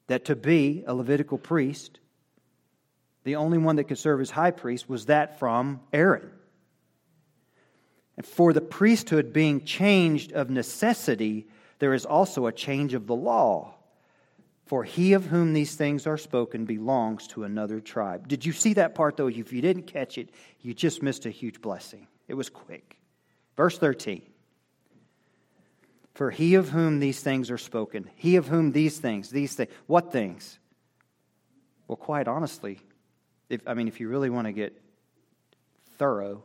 that 0.08 0.24
to 0.26 0.38
be 0.38 0.86
a 0.88 0.93
Levitical 0.93 1.38
priest, 1.38 2.00
the 3.26 3.36
only 3.36 3.58
one 3.58 3.76
that 3.76 3.89
could 3.89 4.00
serve 4.00 4.22
as 4.22 4.32
high 4.32 4.52
priest 4.52 4.88
was 4.88 5.08
that 5.08 5.38
from 5.38 5.82
Aaron. 5.91 6.32
And 8.15 8.26
for 8.26 8.54
the 8.54 8.62
priesthood 8.62 9.34
being 9.34 9.65
changed 9.65 10.32
of 10.32 10.50
necessity, 10.50 11.50
there 11.80 11.93
is 11.93 12.06
also 12.06 12.45
a 12.45 12.54
change 12.54 12.93
of 12.93 13.06
the 13.06 13.15
law. 13.17 13.76
For 14.70 14.84
he 14.84 15.14
of 15.14 15.26
whom 15.26 15.54
these 15.54 15.74
things 15.74 16.06
are 16.06 16.16
spoken 16.16 16.66
belongs 16.66 17.26
to 17.30 17.44
another 17.44 17.80
tribe. 17.80 18.28
Did 18.28 18.46
you 18.46 18.52
see 18.52 18.76
that 18.76 18.94
part, 18.94 19.18
though? 19.18 19.26
If 19.26 19.52
you 19.52 19.64
didn't 19.64 19.88
catch 19.88 20.20
it, 20.20 20.30
you 20.62 20.76
just 20.76 21.02
missed 21.02 21.26
a 21.26 21.32
huge 21.32 21.60
blessing. 21.60 22.06
It 22.28 22.36
was 22.36 22.52
quick. 22.52 23.00
Verse 23.58 23.80
13. 23.80 24.22
For 26.14 26.30
he 26.30 26.54
of 26.54 26.70
whom 26.70 27.00
these 27.00 27.20
things 27.20 27.50
are 27.50 27.58
spoken, 27.58 28.12
he 28.16 28.36
of 28.36 28.48
whom 28.48 28.72
these 28.72 29.00
things, 29.00 29.32
these 29.32 29.56
things, 29.56 29.72
what 29.88 30.12
things? 30.12 30.60
Well, 31.88 31.96
quite 31.96 32.28
honestly, 32.28 32.80
if, 33.50 33.62
I 33.66 33.74
mean, 33.74 33.88
if 33.88 34.00
you 34.00 34.08
really 34.08 34.30
want 34.30 34.46
to 34.46 34.54
get 34.54 34.80
thorough, 35.98 36.44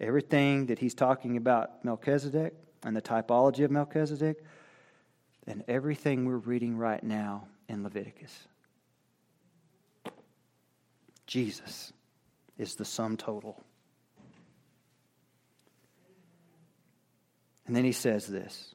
everything 0.00 0.66
that 0.66 0.78
he's 0.78 0.94
talking 0.94 1.36
about 1.36 1.84
Melchizedek 1.84 2.54
and 2.84 2.94
the 2.94 3.02
typology 3.02 3.64
of 3.64 3.72
Melchizedek 3.72 4.44
than 5.46 5.64
everything 5.68 6.24
we're 6.24 6.36
reading 6.36 6.76
right 6.76 7.02
now 7.02 7.48
in 7.68 7.82
Leviticus. 7.82 8.48
Jesus 11.26 11.92
is 12.58 12.74
the 12.74 12.84
sum 12.84 13.16
total. 13.16 13.62
And 17.66 17.74
then 17.74 17.84
he 17.84 17.92
says 17.92 18.26
this, 18.26 18.74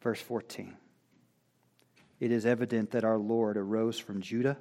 verse 0.00 0.20
14. 0.20 0.76
It 2.20 2.30
is 2.30 2.46
evident 2.46 2.92
that 2.92 3.04
our 3.04 3.18
Lord 3.18 3.56
arose 3.56 3.98
from 3.98 4.20
Judah, 4.20 4.56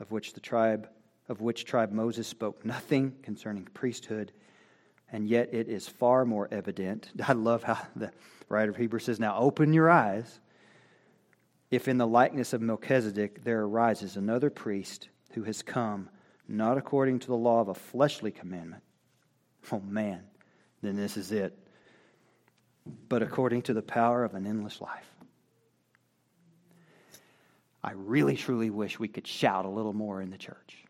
of 0.00 0.10
which 0.10 0.32
the 0.32 0.40
tribe 0.40 0.88
of 1.28 1.40
which 1.40 1.64
tribe 1.64 1.90
Moses 1.90 2.28
spoke 2.28 2.64
nothing 2.64 3.14
concerning 3.22 3.64
priesthood, 3.72 4.32
and 5.12 5.28
yet 5.28 5.52
it 5.52 5.68
is 5.68 5.88
far 5.88 6.24
more 6.24 6.48
evident. 6.50 7.10
I 7.28 7.32
love 7.32 7.62
how 7.62 7.78
the 7.96 8.12
writer 8.48 8.70
of 8.70 8.76
Hebrews 8.76 9.04
says, 9.04 9.20
Now 9.20 9.38
open 9.38 9.72
your 9.72 9.90
eyes. 9.90 10.40
If 11.70 11.88
in 11.88 11.98
the 11.98 12.06
likeness 12.06 12.52
of 12.52 12.62
Melchizedek 12.62 13.42
there 13.42 13.62
arises 13.62 14.16
another 14.16 14.50
priest 14.50 15.08
who 15.32 15.42
has 15.44 15.62
come 15.62 16.08
not 16.46 16.78
according 16.78 17.18
to 17.20 17.26
the 17.26 17.36
law 17.36 17.60
of 17.60 17.68
a 17.68 17.74
fleshly 17.74 18.30
commandment, 18.30 18.82
oh 19.72 19.80
man, 19.80 20.22
then 20.82 20.94
this 20.94 21.16
is 21.16 21.32
it, 21.32 21.58
but 23.08 23.22
according 23.22 23.62
to 23.62 23.74
the 23.74 23.82
power 23.82 24.24
of 24.24 24.34
an 24.34 24.46
endless 24.46 24.80
life. 24.80 25.08
I 27.82 27.92
really, 27.92 28.36
truly 28.36 28.70
wish 28.70 28.98
we 28.98 29.08
could 29.08 29.26
shout 29.26 29.66
a 29.66 29.68
little 29.68 29.92
more 29.92 30.22
in 30.22 30.30
the 30.30 30.38
church. 30.38 30.84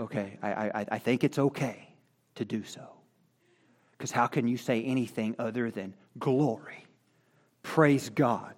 Okay, 0.00 0.36
I, 0.42 0.52
I, 0.52 0.86
I 0.92 0.98
think 0.98 1.22
it's 1.22 1.38
okay 1.38 1.88
to 2.36 2.44
do 2.44 2.64
so. 2.64 2.88
Because 4.02 4.10
how 4.10 4.26
can 4.26 4.48
you 4.48 4.56
say 4.56 4.82
anything 4.82 5.36
other 5.38 5.70
than 5.70 5.94
glory? 6.18 6.86
Praise 7.62 8.10
God. 8.10 8.52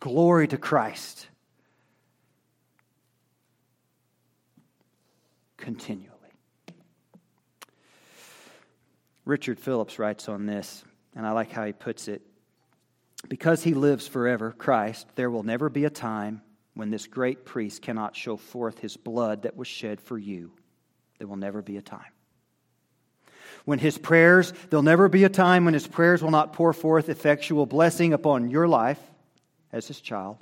Glory 0.00 0.48
to 0.48 0.56
Christ. 0.56 1.28
Continually. 5.58 6.08
Richard 9.26 9.60
Phillips 9.60 9.98
writes 9.98 10.30
on 10.30 10.46
this, 10.46 10.82
and 11.14 11.26
I 11.26 11.32
like 11.32 11.52
how 11.52 11.66
he 11.66 11.74
puts 11.74 12.08
it. 12.08 12.22
Because 13.28 13.62
he 13.62 13.74
lives 13.74 14.08
forever, 14.08 14.52
Christ, 14.56 15.08
there 15.14 15.30
will 15.30 15.42
never 15.42 15.68
be 15.68 15.84
a 15.84 15.90
time 15.90 16.40
when 16.72 16.88
this 16.88 17.06
great 17.06 17.44
priest 17.44 17.82
cannot 17.82 18.16
show 18.16 18.38
forth 18.38 18.78
his 18.78 18.96
blood 18.96 19.42
that 19.42 19.58
was 19.58 19.68
shed 19.68 20.00
for 20.00 20.16
you. 20.16 20.52
There 21.18 21.28
will 21.28 21.36
never 21.36 21.60
be 21.60 21.76
a 21.76 21.82
time 21.82 22.12
when 23.64 23.78
his 23.78 23.98
prayers, 23.98 24.52
there'll 24.70 24.82
never 24.82 25.08
be 25.08 25.24
a 25.24 25.28
time 25.28 25.64
when 25.64 25.74
his 25.74 25.86
prayers 25.86 26.22
will 26.22 26.30
not 26.30 26.52
pour 26.52 26.72
forth 26.72 27.08
effectual 27.08 27.66
blessing 27.66 28.12
upon 28.12 28.50
your 28.50 28.68
life 28.68 29.00
as 29.72 29.86
his 29.86 30.00
child. 30.00 30.38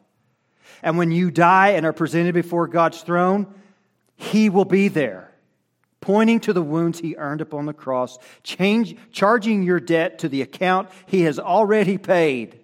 And 0.83 0.99
when 0.99 1.11
you 1.11 1.31
die 1.31 1.71
and 1.71 1.87
are 1.87 1.93
presented 1.93 2.35
before 2.35 2.67
God's 2.67 3.01
throne, 3.03 3.53
He 4.17 4.51
will 4.51 4.65
be 4.65 4.89
there, 4.89 5.31
pointing 6.01 6.41
to 6.41 6.53
the 6.53 6.63
wounds 6.63 6.99
He 6.99 7.17
earned 7.17 7.41
upon 7.41 7.67
the 7.67 7.73
cross, 7.73 8.19
change, 8.43 8.97
charging 9.13 9.63
your 9.63 9.81
debt 9.81 10.21
to 10.21 10.29
the 10.29 10.43
account 10.43 10.91
He 11.07 11.23
has 11.23 11.39
already 11.39 11.99
paid. 11.99 12.61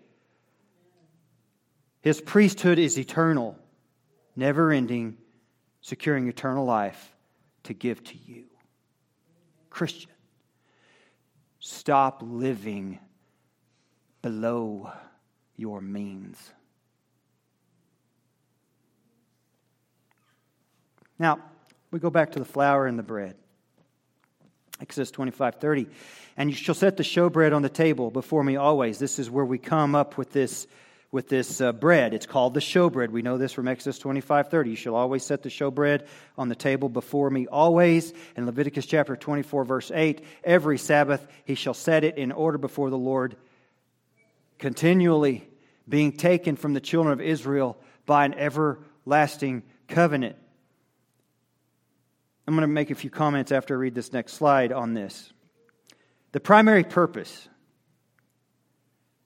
His 2.01 2.21
priesthood 2.21 2.79
is 2.79 2.99
eternal, 2.99 3.57
never 4.35 4.73
ending, 4.73 5.17
securing 5.81 6.29
eternal 6.29 6.65
life 6.65 7.15
to 7.65 7.75
give 7.75 8.03
to 8.05 8.15
you. 8.27 8.45
Christian, 9.71 10.11
stop 11.65 12.23
living 12.25 12.99
below 14.21 14.91
your 15.57 15.81
means. 15.81 16.37
Now, 21.21 21.39
we 21.93 22.01
go 22.01 22.11
back 22.11 22.33
to 22.33 22.41
the 22.41 22.45
flour 22.45 22.87
and 22.87 22.99
the 22.99 23.05
bread. 23.05 23.37
Exodus 24.81 25.13
25 25.13 25.55
30. 25.57 25.87
And 26.37 26.51
you 26.51 26.57
shall 26.57 26.75
set 26.75 26.97
the 26.97 27.05
showbread 27.05 27.55
on 27.55 27.63
the 27.63 27.69
table 27.69 28.11
before 28.11 28.43
me 28.43 28.57
always. 28.57 28.99
This 28.99 29.21
is 29.21 29.31
where 29.31 29.45
we 29.45 29.59
come 29.59 29.95
up 29.95 30.19
with 30.19 30.33
this 30.33 30.67
with 31.13 31.29
this 31.29 31.61
uh, 31.61 31.73
bread. 31.73 32.15
It's 32.15 32.25
called 32.25 32.55
the 32.55 32.61
showbread. 32.61 33.11
We 33.11 33.21
know 33.21 33.37
this 33.37 33.53
from 33.53 33.69
Exodus 33.69 33.99
25 33.99 34.49
30. 34.49 34.71
You 34.71 34.77
shall 34.77 34.95
always 34.95 35.23
set 35.23 35.43
the 35.43 35.51
showbread 35.51 36.07
on 36.39 36.49
the 36.49 36.57
table 36.57 36.89
before 36.89 37.31
me, 37.31 37.47
always. 37.47 38.13
In 38.35 38.47
Leviticus 38.47 38.87
chapter 38.87 39.15
24, 39.15 39.65
verse 39.65 39.91
8, 39.95 40.25
every 40.43 40.79
Sabbath 40.79 41.25
he 41.45 41.55
shall 41.55 41.75
set 41.75 42.03
it 42.03 42.17
in 42.17 42.33
order 42.33 42.59
before 42.59 42.89
the 42.89 42.99
Lord, 42.99 43.37
continually 44.59 45.47
being 45.87 46.13
taken 46.13 46.57
from 46.57 46.73
the 46.73 46.81
children 46.81 47.13
of 47.13 47.21
Israel 47.21 47.77
by 48.07 48.25
an 48.25 48.35
everlasting 48.35 49.63
covenant. 49.89 50.37
I'm 52.49 52.55
going 52.55 52.63
to 52.63 52.67
make 52.69 52.91
a 52.91 52.95
few 52.95 53.11
comments 53.11 53.53
after 53.53 53.75
I 53.75 53.79
read 53.79 53.95
this 53.95 54.13
next 54.13 54.33
slide 54.33 54.73
on 54.73 54.95
this. 54.95 55.33
The 56.33 56.41
primary 56.41 56.85
purpose 56.85 57.49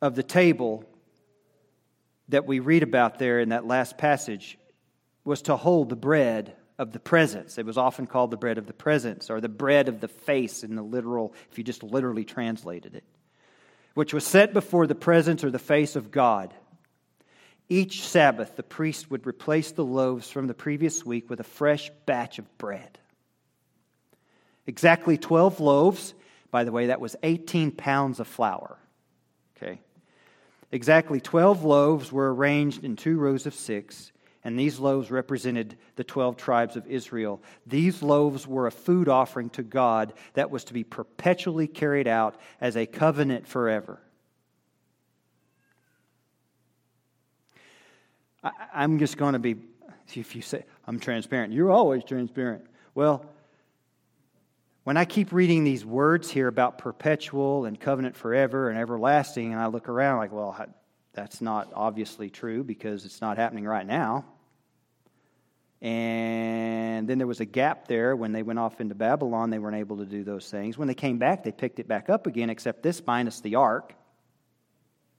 of 0.02 0.16
the 0.16 0.22
table 0.24 0.84
that 2.28 2.46
we 2.46 2.58
read 2.58 2.82
about 2.82 3.18
there 3.18 3.40
in 3.40 3.50
that 3.50 3.66
last 3.66 3.98
passage 3.98 4.58
was 5.24 5.42
to 5.42 5.56
hold 5.56 5.88
the 5.88 5.96
bread 5.96 6.54
of 6.78 6.92
the 6.92 7.00
presence. 7.00 7.58
It 7.58 7.66
was 7.66 7.78
often 7.78 8.06
called 8.06 8.30
the 8.30 8.36
bread 8.36 8.58
of 8.58 8.66
the 8.66 8.72
presence 8.72 9.30
or 9.30 9.40
the 9.40 9.48
bread 9.48 9.88
of 9.88 10.00
the 10.00 10.08
face 10.08 10.62
in 10.62 10.74
the 10.74 10.82
literal, 10.82 11.34
if 11.50 11.58
you 11.58 11.64
just 11.64 11.82
literally 11.82 12.24
translated 12.24 12.94
it, 12.94 13.04
which 13.94 14.12
was 14.12 14.26
set 14.26 14.52
before 14.52 14.86
the 14.86 14.94
presence 14.94 15.42
or 15.42 15.50
the 15.50 15.58
face 15.58 15.96
of 15.96 16.10
God. 16.10 16.52
Each 17.68 18.02
Sabbath, 18.02 18.54
the 18.54 18.62
priest 18.62 19.10
would 19.10 19.26
replace 19.26 19.72
the 19.72 19.84
loaves 19.84 20.30
from 20.30 20.46
the 20.46 20.54
previous 20.54 21.04
week 21.04 21.28
with 21.28 21.40
a 21.40 21.44
fresh 21.44 21.90
batch 22.04 22.38
of 22.38 22.58
bread. 22.58 22.98
Exactly 24.66 25.16
12 25.16 25.60
loaves. 25.60 26.14
By 26.50 26.64
the 26.64 26.72
way, 26.72 26.86
that 26.86 27.00
was 27.00 27.16
18 27.22 27.72
pounds 27.72 28.20
of 28.20 28.28
flour. 28.28 28.78
Exactly 30.72 31.20
12 31.20 31.64
loaves 31.64 32.10
were 32.10 32.34
arranged 32.34 32.84
in 32.84 32.96
two 32.96 33.18
rows 33.18 33.46
of 33.46 33.54
six, 33.54 34.12
and 34.42 34.58
these 34.58 34.78
loaves 34.78 35.10
represented 35.10 35.76
the 35.96 36.04
12 36.04 36.36
tribes 36.36 36.76
of 36.76 36.86
Israel. 36.86 37.40
These 37.66 38.02
loaves 38.02 38.46
were 38.46 38.66
a 38.66 38.72
food 38.72 39.08
offering 39.08 39.50
to 39.50 39.62
God 39.62 40.12
that 40.34 40.50
was 40.50 40.64
to 40.64 40.74
be 40.74 40.84
perpetually 40.84 41.66
carried 41.66 42.08
out 42.08 42.36
as 42.60 42.76
a 42.76 42.86
covenant 42.86 43.46
forever. 43.46 44.00
I, 48.42 48.84
am 48.84 48.98
just 48.98 49.16
going 49.16 49.32
to 49.32 49.38
be, 49.38 49.56
if 50.14 50.36
you 50.36 50.42
say, 50.42 50.64
I'm 50.86 51.00
transparent, 51.00 51.52
you're 51.52 51.70
always 51.70 52.04
transparent. 52.04 52.66
Well, 52.94 53.24
when 54.86 54.96
I 54.96 55.04
keep 55.04 55.32
reading 55.32 55.64
these 55.64 55.84
words 55.84 56.30
here 56.30 56.46
about 56.46 56.78
perpetual 56.78 57.64
and 57.64 57.78
covenant 57.78 58.16
forever 58.16 58.70
and 58.70 58.78
everlasting, 58.78 59.52
and 59.52 59.60
I 59.60 59.66
look 59.66 59.88
around 59.88 60.18
like, 60.18 60.30
well, 60.30 60.64
that's 61.12 61.40
not 61.40 61.72
obviously 61.74 62.30
true 62.30 62.62
because 62.62 63.04
it's 63.04 63.20
not 63.20 63.36
happening 63.36 63.64
right 63.64 63.84
now. 63.84 64.24
And 65.82 67.08
then 67.08 67.18
there 67.18 67.26
was 67.26 67.40
a 67.40 67.44
gap 67.44 67.88
there 67.88 68.14
when 68.14 68.30
they 68.30 68.44
went 68.44 68.60
off 68.60 68.80
into 68.80 68.94
Babylon, 68.94 69.50
they 69.50 69.58
weren't 69.58 69.74
able 69.74 69.96
to 69.96 70.06
do 70.06 70.22
those 70.22 70.48
things. 70.48 70.78
When 70.78 70.86
they 70.86 70.94
came 70.94 71.18
back, 71.18 71.42
they 71.42 71.50
picked 71.50 71.80
it 71.80 71.88
back 71.88 72.08
up 72.08 72.28
again, 72.28 72.48
except 72.48 72.84
this 72.84 73.04
minus 73.04 73.40
the 73.40 73.56
ark. 73.56 73.92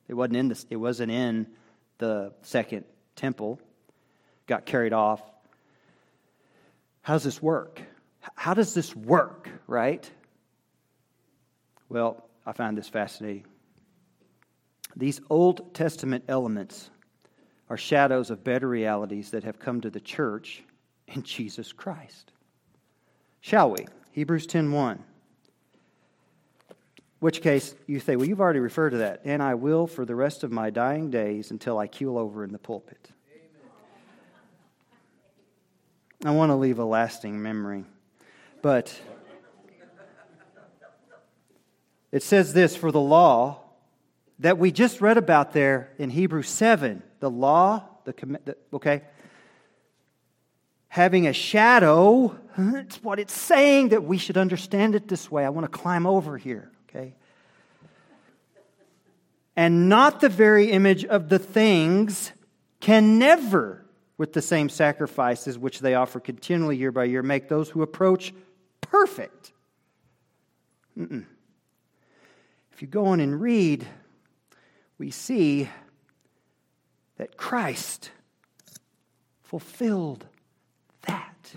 It 0.08 0.14
wasn't 0.14 0.38
in 0.38 0.48
the, 0.48 0.66
it 0.70 0.78
wasn't 0.78 1.12
in 1.12 1.46
the 1.98 2.32
second 2.42 2.86
temple. 3.18 3.60
Got 4.46 4.66
carried 4.66 4.94
off. 4.94 5.22
How 7.02 7.16
does 7.16 7.26
this 7.26 7.42
work? 7.42 7.82
How 8.36 8.54
does 8.54 8.74
this 8.74 8.96
work, 8.96 9.50
right? 9.68 10.10
Well, 11.90 12.28
I 12.46 12.52
find 12.52 12.78
this 12.78 12.90
fascinating. 12.90 13.46
These 14.96 15.22
Old 15.30 15.74
Testament 15.74 16.24
elements 16.28 16.90
are 17.70 17.78
shadows 17.78 18.30
of 18.30 18.44
better 18.44 18.68
realities 18.68 19.32
that 19.32 19.44
have 19.44 19.60
come 19.60 19.82
to 19.82 19.90
the 19.90 20.00
church 20.00 20.64
in 21.08 21.24
Jesus 21.24 21.72
Christ. 21.72 22.32
Shall 23.42 23.72
we? 23.72 23.86
Hebrews 24.12 24.48
10:1. 24.48 25.00
Which 27.20 27.42
case 27.42 27.76
you 27.88 28.00
say, 28.00 28.16
well, 28.16 28.28
you've 28.28 28.42
already 28.42 28.60
referred 28.60 28.92
to 28.92 28.98
that, 28.98 29.22
and 29.24 29.42
I 29.42 29.56
will 29.56 29.88
for 29.88 30.06
the 30.06 30.16
rest 30.16 30.44
of 30.44 30.52
my 30.52 30.70
dying 30.70 31.10
days 31.10 31.50
until 31.50 31.80
I 31.80 31.88
keel 31.88 32.18
over 32.18 32.44
in 32.44 32.52
the 32.52 32.60
pulpit. 32.60 33.10
Amen. 33.32 33.72
I 36.26 36.32
want 36.32 36.52
to 36.52 36.56
leave 36.56 36.78
a 36.78 36.86
lasting 36.86 37.42
memory. 37.42 37.86
But 38.62 39.00
it 42.12 42.24
says 42.24 42.54
this 42.54 42.76
for 42.76 42.92
the 42.92 43.00
law 43.00 43.62
that 44.40 44.58
we 44.58 44.72
just 44.72 45.02
read 45.02 45.18
about 45.18 45.54
there 45.54 45.92
in 45.98 46.10
Hebrews 46.10 46.50
7. 46.50 47.04
The 47.20 47.30
law, 47.30 47.84
the, 48.06 48.56
okay, 48.74 49.02
having 50.88 51.28
a 51.28 51.34
shadow, 51.34 52.38
it's 52.58 53.04
what 53.04 53.20
it's 53.20 53.34
saying 53.34 53.90
that 53.90 54.04
we 54.04 54.18
should 54.18 54.38
understand 54.38 54.96
it 54.96 55.08
this 55.08 55.30
way. 55.30 55.46
I 55.46 55.50
want 55.50 55.72
to 55.72 55.78
climb 55.78 56.06
over 56.06 56.38
here, 56.38 56.72
okay? 56.90 57.14
And 59.56 59.90
not 59.90 60.20
the 60.20 60.30
very 60.30 60.72
image 60.72 61.04
of 61.06 61.30
the 61.30 61.40
things 61.40 62.32
can 62.80 63.18
never, 63.18 63.86
with 64.18 64.34
the 64.34 64.42
same 64.42 64.70
sacrifices 64.70 65.58
which 65.58 65.80
they 65.80 65.96
offer 65.96 66.20
continually 66.20 66.78
year 66.78 66.92
by 66.92 67.06
year, 67.06 67.24
make 67.24 67.50
those 67.50 67.70
who 67.70 67.82
approach 67.82 68.34
perfect. 68.90 69.54
Mm-mm. 70.98 71.26
If 72.74 72.82
you 72.82 72.88
go 72.88 73.08
on 73.08 73.20
and 73.20 73.40
read, 73.40 73.88
we 74.98 75.12
see 75.12 75.70
that 77.18 77.38
Christ 77.38 78.12
fulfilled 79.42 80.26
that. 81.04 81.54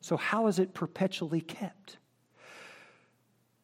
So, 0.00 0.16
how 0.16 0.46
is 0.46 0.58
it 0.58 0.74
perpetually 0.74 1.40
kept? 1.40 1.98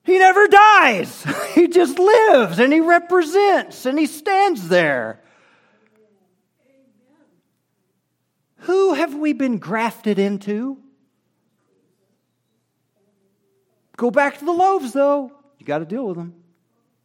He 0.04 0.18
never 0.18 0.46
dies. 0.46 1.24
He 1.56 1.68
just 1.68 1.98
lives 1.98 2.58
and 2.58 2.70
he 2.70 2.80
represents 2.80 3.86
and 3.86 3.98
he 3.98 4.04
stands 4.04 4.68
there. 4.68 5.22
Who 8.58 8.92
have 8.92 9.14
we 9.14 9.32
been 9.32 9.56
grafted 9.56 10.18
into? 10.18 10.76
Go 13.96 14.10
back 14.10 14.38
to 14.38 14.44
the 14.44 14.52
loaves, 14.52 14.92
though. 14.92 15.32
You 15.58 15.66
got 15.66 15.78
to 15.78 15.84
deal 15.84 16.06
with 16.06 16.16
them. 16.16 16.34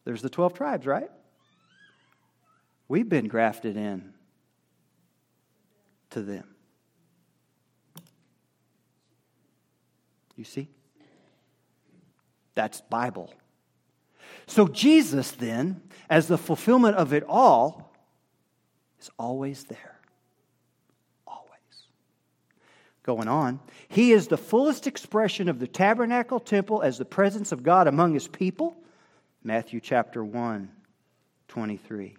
There's 0.03 0.21
the 0.21 0.29
12 0.29 0.53
tribes, 0.53 0.85
right? 0.85 1.09
We've 2.87 3.07
been 3.07 3.27
grafted 3.27 3.77
in 3.77 4.13
to 6.09 6.21
them. 6.21 6.43
You 10.35 10.43
see? 10.43 10.69
That's 12.55 12.81
Bible. 12.81 13.33
So 14.47 14.67
Jesus, 14.67 15.31
then, 15.31 15.81
as 16.09 16.27
the 16.27 16.37
fulfillment 16.37 16.97
of 16.97 17.13
it 17.13 17.23
all, 17.27 17.95
is 18.99 19.09
always 19.17 19.63
there 19.65 20.00
going 23.03 23.27
on. 23.27 23.59
He 23.87 24.11
is 24.11 24.27
the 24.27 24.37
fullest 24.37 24.87
expression 24.87 25.49
of 25.49 25.59
the 25.59 25.67
tabernacle 25.67 26.39
temple 26.39 26.81
as 26.81 26.97
the 26.97 27.05
presence 27.05 27.51
of 27.51 27.63
God 27.63 27.87
among 27.87 28.13
his 28.13 28.27
people. 28.27 28.75
Matthew 29.43 29.79
chapter 29.79 30.23
1, 30.23 30.69
23. 31.47 32.15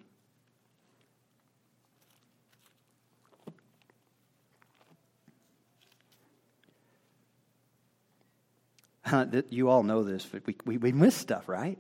you 9.51 9.69
all 9.69 9.83
know 9.83 10.03
this, 10.03 10.25
but 10.25 10.47
we, 10.47 10.57
we, 10.65 10.79
we 10.79 10.93
miss 10.93 11.15
stuff, 11.15 11.49
right? 11.49 11.79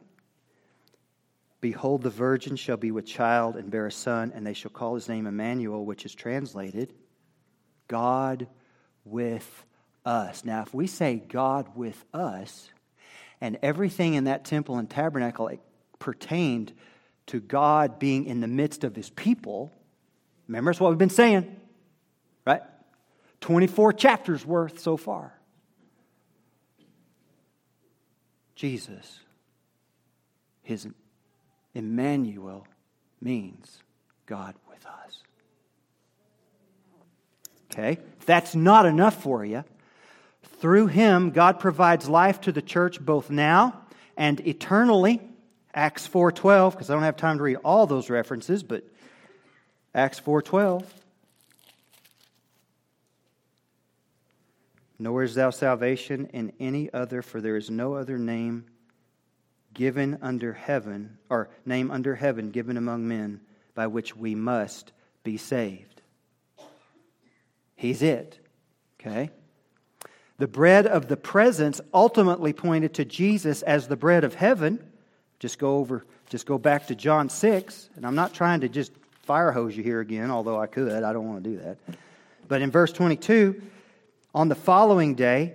Behold, 1.60 2.02
the 2.02 2.10
virgin 2.10 2.56
shall 2.56 2.76
be 2.76 2.90
with 2.90 3.06
child 3.06 3.56
and 3.56 3.70
bear 3.70 3.86
a 3.86 3.92
son, 3.92 4.32
and 4.34 4.46
they 4.46 4.52
shall 4.52 4.70
call 4.70 4.94
his 4.94 5.08
name 5.08 5.26
Emmanuel, 5.26 5.84
which 5.84 6.04
is 6.04 6.14
translated 6.14 6.92
God 7.88 8.48
with 9.04 9.64
us. 10.04 10.44
Now, 10.44 10.62
if 10.62 10.72
we 10.74 10.86
say 10.86 11.16
God 11.16 11.76
with 11.76 12.04
us, 12.12 12.70
and 13.42 13.58
everything 13.60 14.14
in 14.14 14.24
that 14.24 14.44
temple 14.44 14.78
and 14.78 14.88
tabernacle 14.88 15.50
pertained 15.98 16.72
to 17.26 17.40
God 17.40 17.98
being 17.98 18.26
in 18.26 18.40
the 18.40 18.46
midst 18.46 18.84
of 18.84 18.94
his 18.94 19.10
people, 19.10 19.72
remember 20.46 20.70
that's 20.70 20.80
what 20.80 20.90
we've 20.90 20.98
been 20.98 21.10
saying, 21.10 21.54
right? 22.46 22.62
24 23.40 23.94
chapters 23.94 24.46
worth 24.46 24.78
so 24.78 24.96
far. 24.96 25.34
Jesus, 28.54 29.18
his 30.62 30.86
Emmanuel 31.74 32.64
means 33.20 33.82
God 34.26 34.54
with 34.68 34.86
us. 34.86 35.22
Okay? 37.72 37.98
If 38.20 38.26
that's 38.26 38.54
not 38.54 38.86
enough 38.86 39.22
for 39.22 39.44
you, 39.44 39.64
through 40.60 40.88
him, 40.88 41.30
God 41.30 41.58
provides 41.58 42.08
life 42.08 42.42
to 42.42 42.52
the 42.52 42.62
church 42.62 43.00
both 43.00 43.30
now 43.30 43.82
and 44.16 44.40
eternally. 44.46 45.20
Acts 45.74 46.06
4.12, 46.06 46.72
because 46.72 46.90
I 46.90 46.94
don't 46.94 47.02
have 47.02 47.16
time 47.16 47.38
to 47.38 47.42
read 47.42 47.56
all 47.64 47.86
those 47.86 48.10
references, 48.10 48.62
but 48.62 48.84
Acts 49.94 50.20
4.12. 50.20 50.84
Nor 54.98 55.22
is 55.24 55.34
thou 55.34 55.50
salvation 55.50 56.26
in 56.32 56.52
any 56.60 56.92
other, 56.92 57.22
for 57.22 57.40
there 57.40 57.56
is 57.56 57.70
no 57.70 57.94
other 57.94 58.18
name 58.18 58.66
given 59.74 60.18
under 60.22 60.52
heaven, 60.52 61.18
or 61.28 61.48
name 61.64 61.90
under 61.90 62.14
heaven 62.14 62.50
given 62.50 62.76
among 62.76 63.08
men 63.08 63.40
by 63.74 63.86
which 63.86 64.14
we 64.14 64.34
must 64.34 64.92
be 65.24 65.36
saved. 65.36 65.91
He's 67.82 68.00
it. 68.00 68.38
Okay? 69.00 69.30
The 70.38 70.46
bread 70.46 70.86
of 70.86 71.08
the 71.08 71.16
presence 71.16 71.80
ultimately 71.92 72.52
pointed 72.52 72.94
to 72.94 73.04
Jesus 73.04 73.62
as 73.62 73.88
the 73.88 73.96
bread 73.96 74.22
of 74.22 74.36
heaven. 74.36 74.78
Just 75.40 75.58
go 75.58 75.78
over, 75.78 76.06
just 76.28 76.46
go 76.46 76.58
back 76.58 76.86
to 76.86 76.94
John 76.94 77.28
6, 77.28 77.90
and 77.96 78.06
I'm 78.06 78.14
not 78.14 78.34
trying 78.34 78.60
to 78.60 78.68
just 78.68 78.92
fire 79.22 79.50
hose 79.50 79.76
you 79.76 79.82
here 79.82 79.98
again, 79.98 80.30
although 80.30 80.60
I 80.60 80.68
could. 80.68 81.02
I 81.02 81.12
don't 81.12 81.28
want 81.28 81.42
to 81.42 81.50
do 81.50 81.56
that. 81.56 81.76
But 82.46 82.62
in 82.62 82.70
verse 82.70 82.92
22, 82.92 83.60
on 84.32 84.48
the 84.48 84.54
following 84.54 85.16
day, 85.16 85.54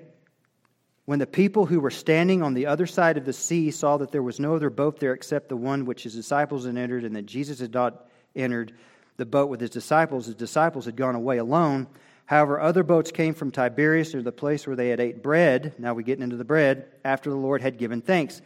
when 1.05 1.19
the 1.19 1.27
people 1.27 1.65
who 1.65 1.79
were 1.79 1.91
standing 1.91 2.43
on 2.43 2.53
the 2.53 2.65
other 2.65 2.87
side 2.87 3.15
of 3.15 3.23
the 3.23 3.31
sea 3.31 3.71
saw 3.71 3.95
that 3.95 4.11
there 4.11 4.21
was 4.21 4.37
no 4.37 4.53
other 4.53 4.69
boat 4.69 4.99
there 4.99 5.13
except 5.13 5.47
the 5.47 5.55
one 5.55 5.85
which 5.85 6.03
his 6.03 6.13
disciples 6.13 6.65
had 6.65 6.75
entered, 6.75 7.05
and 7.05 7.15
that 7.15 7.25
Jesus 7.25 7.61
had 7.61 7.73
not 7.73 8.05
entered 8.35 8.73
the 9.15 9.25
boat 9.25 9.49
with 9.49 9.61
his 9.61 9.69
disciples, 9.69 10.25
his 10.25 10.35
disciples 10.35 10.83
had 10.83 10.97
gone 10.97 11.15
away 11.15 11.37
alone. 11.37 11.87
However, 12.27 12.59
other 12.59 12.83
boats 12.83 13.09
came 13.09 13.33
from 13.33 13.51
Tiberias 13.51 14.11
to 14.11 14.21
the 14.21 14.33
place 14.33 14.67
where 14.67 14.75
they 14.75 14.89
had 14.89 14.99
ate 14.99 15.23
bread. 15.23 15.73
Now 15.79 15.93
we're 15.93 16.01
getting 16.01 16.23
into 16.23 16.35
the 16.35 16.43
bread 16.43 16.85
after 17.03 17.29
the 17.29 17.37
Lord 17.37 17.61
had 17.61 17.77
given 17.77 18.01
thanks. 18.01 18.41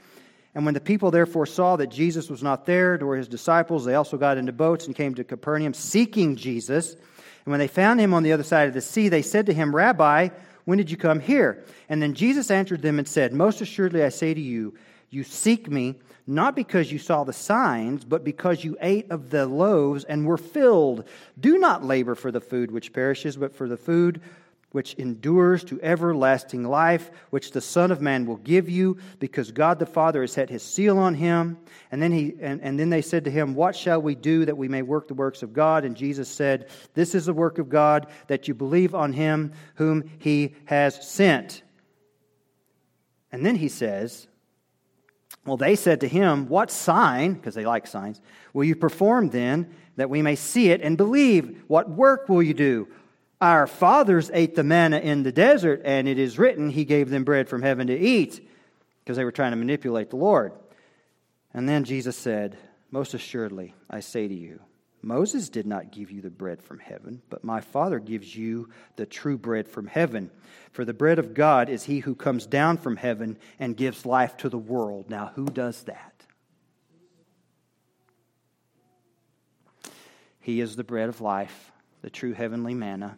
And 0.54 0.65
when 0.65 0.76
the 0.76 0.80
people 0.80 1.10
therefore 1.10 1.48
saw 1.48 1.78
that 1.78 1.88
Jesus 1.88 2.30
was 2.30 2.44
not 2.44 2.65
there, 2.67 2.98
nor 2.98 3.15
his 3.15 3.28
disciples, 3.28 3.84
they 3.84 3.96
also 3.96 4.17
got 4.17 4.38
into 4.38 4.52
boats 4.52 4.86
and 4.86 4.96
came 4.96 5.15
to 5.15 5.24
Capernaum 5.24 5.74
seeking 5.74 6.36
Jesus. 6.36 6.94
And 6.94 7.52
when 7.52 7.60
they 7.60 7.67
found 7.67 8.00
him 8.00 8.13
on 8.13 8.22
the 8.22 8.34
other 8.34 8.44
side 8.44 8.67
of 8.67 8.76
the 8.76 8.82
sea, 8.82 9.10
they 9.10 9.24
said 9.24 9.48
to 9.48 9.54
him, 9.54 9.76
Rabbi, 9.76 10.30
when 10.65 10.78
did 10.78 10.91
you 10.91 10.98
come 10.98 11.20
here? 11.20 11.63
And 11.89 12.00
then 12.02 12.13
Jesus 12.13 12.52
answered 12.52 12.84
them 12.84 13.00
and 13.00 13.08
said, 13.08 13.34
Most 13.34 13.62
assuredly 13.62 14.04
I 14.04 14.10
say 14.10 14.34
to 14.34 14.39
you, 14.39 14.76
you 15.10 15.24
seek 15.24 15.70
me 15.70 15.96
not 16.32 16.56
because 16.56 16.91
you 16.91 16.98
saw 16.98 17.24
the 17.24 17.34
signs, 17.34 18.06
but 18.06 18.24
because 18.24 18.63
you 18.63 18.78
ate 18.82 19.12
of 19.12 19.30
the 19.30 19.46
loaves 19.46 20.04
and 20.06 20.26
were 20.26 20.38
filled. 20.38 21.06
Do 21.39 21.58
not 21.58 21.84
labor 21.84 22.15
for 22.15 22.32
the 22.32 22.41
food 22.41 22.72
which 22.72 22.94
perishes, 22.94 23.38
but 23.38 23.54
for 23.54 23.67
the 23.67 23.78
food 23.78 24.22
which 24.72 24.94
endures 24.94 25.63
to 25.65 25.82
everlasting 25.82 26.63
life, 26.63 27.12
which 27.30 27.52
the 27.52 27.60
Son 27.60 27.91
of 27.91 28.00
Man 28.00 28.26
will 28.26 28.38
give 28.38 28.70
you, 28.70 28.98
because 29.20 29.52
God 29.52 29.80
the 29.80 29.86
Father 29.86 30.22
has 30.22 30.32
set 30.32 30.50
his 30.50 30.63
seal 30.63 30.98
on 30.98 31.13
him. 31.13 31.58
And 31.91 32.02
then, 32.02 32.13
he, 32.13 32.36
and, 32.39 32.62
and 32.62 32.80
then 32.80 32.89
they 32.89 33.02
said 33.02 33.26
to 33.26 33.32
him, 33.32 33.54
What 33.54 33.76
shall 33.76 34.02
we 34.02 34.15
do 34.15 34.46
that 34.46 34.58
we 34.58 34.70
may 34.70 34.82
work 34.82 35.10
the 35.10 35.13
works 35.13 35.44
of 35.44 35.52
God? 35.52 35.84
And 35.84 35.96
Jesus 35.96 36.30
said, 36.30 36.70
This 36.94 37.13
is 37.13 37.26
the 37.26 37.34
work 37.34 37.60
of 37.60 37.67
God, 37.67 38.08
that 38.28 38.48
you 38.48 38.54
believe 38.54 38.96
on 38.96 39.12
him 39.12 39.52
whom 39.76 40.10
he 40.20 40.56
has 40.65 41.06
sent. 41.06 41.63
And 43.34 43.46
then 43.46 43.56
he 43.56 43.67
says, 43.67 44.28
Well, 45.45 45.58
they 45.58 45.75
said 45.75 46.01
to 46.01 46.08
him, 46.08 46.47
What 46.47 46.71
sign, 46.71 47.34
because 47.34 47.56
they 47.56 47.65
like 47.65 47.88
signs, 47.88 48.21
will 48.54 48.63
you 48.63 48.75
perform 48.75 49.30
then 49.30 49.73
that 49.95 50.10
we 50.10 50.21
may 50.21 50.36
see 50.36 50.69
it 50.69 50.82
and 50.82 50.97
believe? 50.97 51.63
What 51.67 51.89
work 51.89 52.30
will 52.30 52.43
you 52.43 52.54
do? 52.54 52.88
Our 53.39 53.65
fathers 53.65 54.30
ate 54.34 54.56
the 54.56 54.63
manna 54.63 54.99
in 54.99 55.23
the 55.23 55.32
desert, 55.32 55.82
and 55.84 56.08
it 56.08 56.19
is 56.19 56.38
written, 56.38 56.69
He 56.69 56.86
gave 56.86 57.10
them 57.10 57.23
bread 57.23 57.49
from 57.49 57.63
heaven 57.63 57.88
to 57.88 57.97
eat, 57.97 58.47
because 59.04 59.17
they 59.17 59.25
were 59.25 59.32
trying 59.32 59.51
to 59.51 59.58
manipulate 59.58 60.12
the 60.12 60.17
Lord. 60.17 60.54
And 61.54 61.67
then 61.67 61.84
Jesus 61.84 62.15
said, 62.15 62.58
Most 62.91 63.15
assuredly, 63.15 63.73
I 63.89 64.01
say 64.01 64.27
to 64.27 64.34
you, 64.34 64.60
Moses 65.02 65.50
did 65.50 65.66
not 65.66 65.92
give 65.92 66.12
you 66.12 66.22
the 66.22 66.30
bread 66.30 66.62
from 66.62 66.80
heaven, 66.80 67.22
but 67.30 67.44
my 67.44 67.62
Father 67.62 68.00
gives 68.00 68.36
you 68.36 68.70
the 68.96 69.06
true 69.06 69.38
bread 69.38 69.68
from 69.68 69.88
heaven. 69.88 70.30
For 70.72 70.86
the 70.86 70.94
bread 70.94 71.20
of 71.20 71.34
God 71.34 71.70
is 71.70 71.84
he 71.84 72.00
who 72.00 72.16
comes 72.16 72.46
down 72.46 72.78
from 72.78 72.98
heaven 72.98 73.38
and 73.60 73.76
gives 73.76 74.06
life 74.06 74.38
to 74.38 74.50
the 74.50 74.58
world. 74.58 75.10
Now, 75.10 75.32
who 75.36 75.46
does 75.46 75.84
that? 75.84 76.26
He 80.40 80.62
is 80.62 80.76
the 80.76 80.84
bread 80.84 81.10
of 81.10 81.22
life, 81.22 81.72
the 82.02 82.10
true 82.10 82.34
heavenly 82.34 82.74
manna 82.74 83.18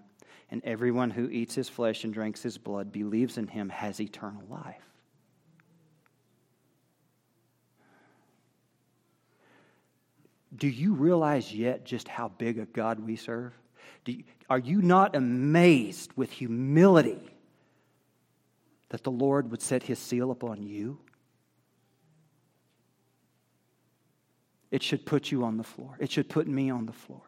and 0.54 0.64
everyone 0.66 1.10
who 1.10 1.30
eats 1.30 1.56
his 1.56 1.68
flesh 1.68 2.04
and 2.04 2.14
drinks 2.14 2.44
his 2.44 2.60
blood 2.60 2.92
believes 2.92 3.40
in 3.40 3.48
him 3.48 3.70
has 3.70 4.00
eternal 4.00 4.44
life. 4.48 4.93
Do 10.56 10.68
you 10.68 10.94
realize 10.94 11.54
yet 11.54 11.86
just 11.86 12.08
how 12.08 12.30
big 12.30 12.60
a 12.60 12.66
God 12.66 13.00
we 13.00 13.16
serve? 13.16 13.54
You, 14.06 14.24
are 14.50 14.60
you 14.60 14.82
not 14.82 15.16
amazed 15.16 16.12
with 16.16 16.32
humility 16.32 17.22
that 18.90 19.04
the 19.04 19.12
Lord 19.12 19.50
would 19.52 19.62
set 19.62 19.84
his 19.84 20.00
seal 20.00 20.30
upon 20.32 20.64
you? 20.64 21.00
It 24.72 24.84
should 24.84 25.06
put 25.06 25.32
you 25.32 25.44
on 25.44 25.58
the 25.58 25.64
floor. 25.64 25.96
It 26.00 26.12
should 26.12 26.30
put 26.30 26.48
me 26.48 26.70
on 26.70 26.86
the 26.86 26.94
floor 26.94 27.22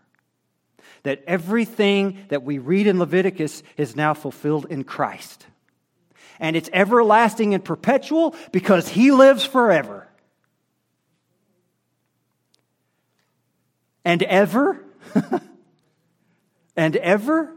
that 1.04 1.24
everything 1.28 2.26
that 2.30 2.44
we 2.44 2.58
read 2.58 2.88
in 2.88 3.00
Leviticus 3.00 3.64
is 3.78 3.96
now 3.96 4.14
fulfilled 4.14 4.66
in 4.70 4.84
Christ. 4.84 5.46
And 6.40 6.56
it's 6.56 6.70
everlasting 6.74 7.54
and 7.54 7.64
perpetual 7.64 8.36
because 8.52 8.90
he 8.90 9.12
lives 9.12 9.46
forever. 9.46 10.08
And 14.06 14.22
ever? 14.24 14.86
and 16.78 16.96
ever? 16.96 17.52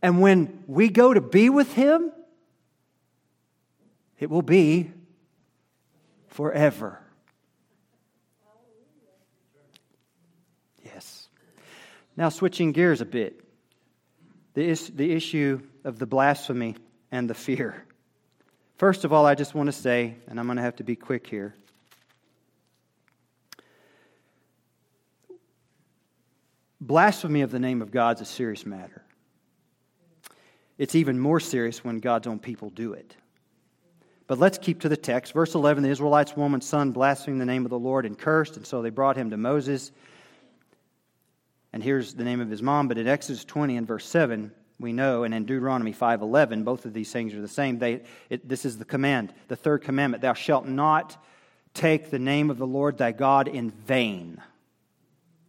And 0.00 0.20
when 0.20 0.64
we 0.66 0.88
go 0.88 1.12
to 1.12 1.20
be 1.20 1.50
with 1.50 1.72
him, 1.74 2.10
it 4.18 4.30
will 4.30 4.42
be 4.42 4.90
forever. 6.28 7.00
Yes. 10.84 11.28
Now, 12.16 12.30
switching 12.30 12.72
gears 12.72 13.00
a 13.00 13.04
bit, 13.04 13.44
the, 14.54 14.64
is, 14.64 14.88
the 14.88 15.12
issue 15.12 15.60
of 15.84 15.98
the 15.98 16.06
blasphemy 16.06 16.76
and 17.12 17.28
the 17.28 17.34
fear. 17.34 17.84
First 18.76 19.04
of 19.04 19.12
all, 19.12 19.26
I 19.26 19.34
just 19.34 19.54
want 19.54 19.66
to 19.66 19.72
say, 19.72 20.14
and 20.28 20.38
I'm 20.38 20.46
going 20.46 20.56
to 20.56 20.62
have 20.62 20.76
to 20.76 20.84
be 20.84 20.96
quick 20.96 21.26
here. 21.26 21.54
Blasphemy 26.80 27.42
of 27.42 27.50
the 27.50 27.58
name 27.58 27.82
of 27.82 27.90
God 27.90 28.16
is 28.16 28.22
a 28.22 28.24
serious 28.24 28.64
matter. 28.64 29.02
It's 30.76 30.94
even 30.94 31.18
more 31.18 31.40
serious 31.40 31.84
when 31.84 31.98
God's 31.98 32.26
own 32.26 32.38
people 32.38 32.70
do 32.70 32.92
it. 32.92 33.16
But 34.28 34.38
let's 34.38 34.58
keep 34.58 34.80
to 34.82 34.88
the 34.88 34.96
text. 34.96 35.32
Verse 35.32 35.54
11 35.54 35.82
The 35.82 35.88
Israelites' 35.88 36.36
woman's 36.36 36.66
son 36.66 36.92
blasphemed 36.92 37.40
the 37.40 37.46
name 37.46 37.64
of 37.64 37.70
the 37.70 37.78
Lord 37.78 38.06
and 38.06 38.16
cursed, 38.16 38.56
and 38.56 38.66
so 38.66 38.82
they 38.82 38.90
brought 38.90 39.16
him 39.16 39.30
to 39.30 39.36
Moses 39.36 39.90
and 41.72 41.82
here's 41.82 42.14
the 42.14 42.24
name 42.24 42.40
of 42.40 42.48
his 42.48 42.62
mom, 42.62 42.88
but 42.88 42.98
in 42.98 43.06
Exodus 43.06 43.44
20 43.44 43.76
and 43.76 43.86
verse 43.86 44.06
7, 44.06 44.50
we 44.80 44.92
know, 44.92 45.24
and 45.24 45.34
in 45.34 45.44
Deuteronomy 45.44 45.92
5.11, 45.92 46.64
both 46.64 46.84
of 46.84 46.94
these 46.94 47.12
things 47.12 47.34
are 47.34 47.40
the 47.40 47.48
same. 47.48 47.78
They, 47.78 48.02
it, 48.30 48.48
this 48.48 48.64
is 48.64 48.78
the 48.78 48.84
command, 48.84 49.34
the 49.48 49.56
third 49.56 49.82
commandment. 49.82 50.22
Thou 50.22 50.34
shalt 50.34 50.66
not 50.66 51.22
take 51.74 52.10
the 52.10 52.18
name 52.18 52.48
of 52.48 52.58
the 52.58 52.66
Lord 52.66 52.96
thy 52.96 53.12
God 53.12 53.48
in 53.48 53.70
vain, 53.70 54.40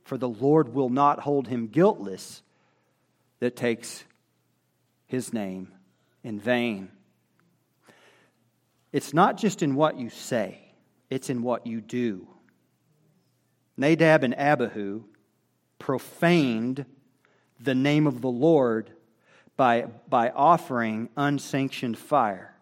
for 0.09 0.17
the 0.17 0.27
Lord 0.27 0.73
will 0.73 0.89
not 0.89 1.19
hold 1.19 1.47
him 1.47 1.67
guiltless 1.67 2.41
that 3.39 3.55
takes 3.55 4.03
his 5.05 5.31
name 5.31 5.71
in 6.23 6.39
vain. 6.39 6.89
It's 8.91 9.13
not 9.13 9.37
just 9.37 9.61
in 9.61 9.75
what 9.75 9.99
you 9.99 10.09
say, 10.09 10.73
it's 11.11 11.29
in 11.29 11.43
what 11.43 11.67
you 11.67 11.79
do 11.79 12.27
Nadab 13.77 14.23
and 14.23 14.37
Abihu 14.37 15.03
profaned 15.77 16.85
the 17.59 17.75
name 17.75 18.07
of 18.07 18.19
the 18.19 18.31
Lord 18.31 18.89
by, 19.55 19.85
by 20.09 20.31
offering 20.31 21.09
unsanctioned 21.15 21.99
fire. 21.99 22.55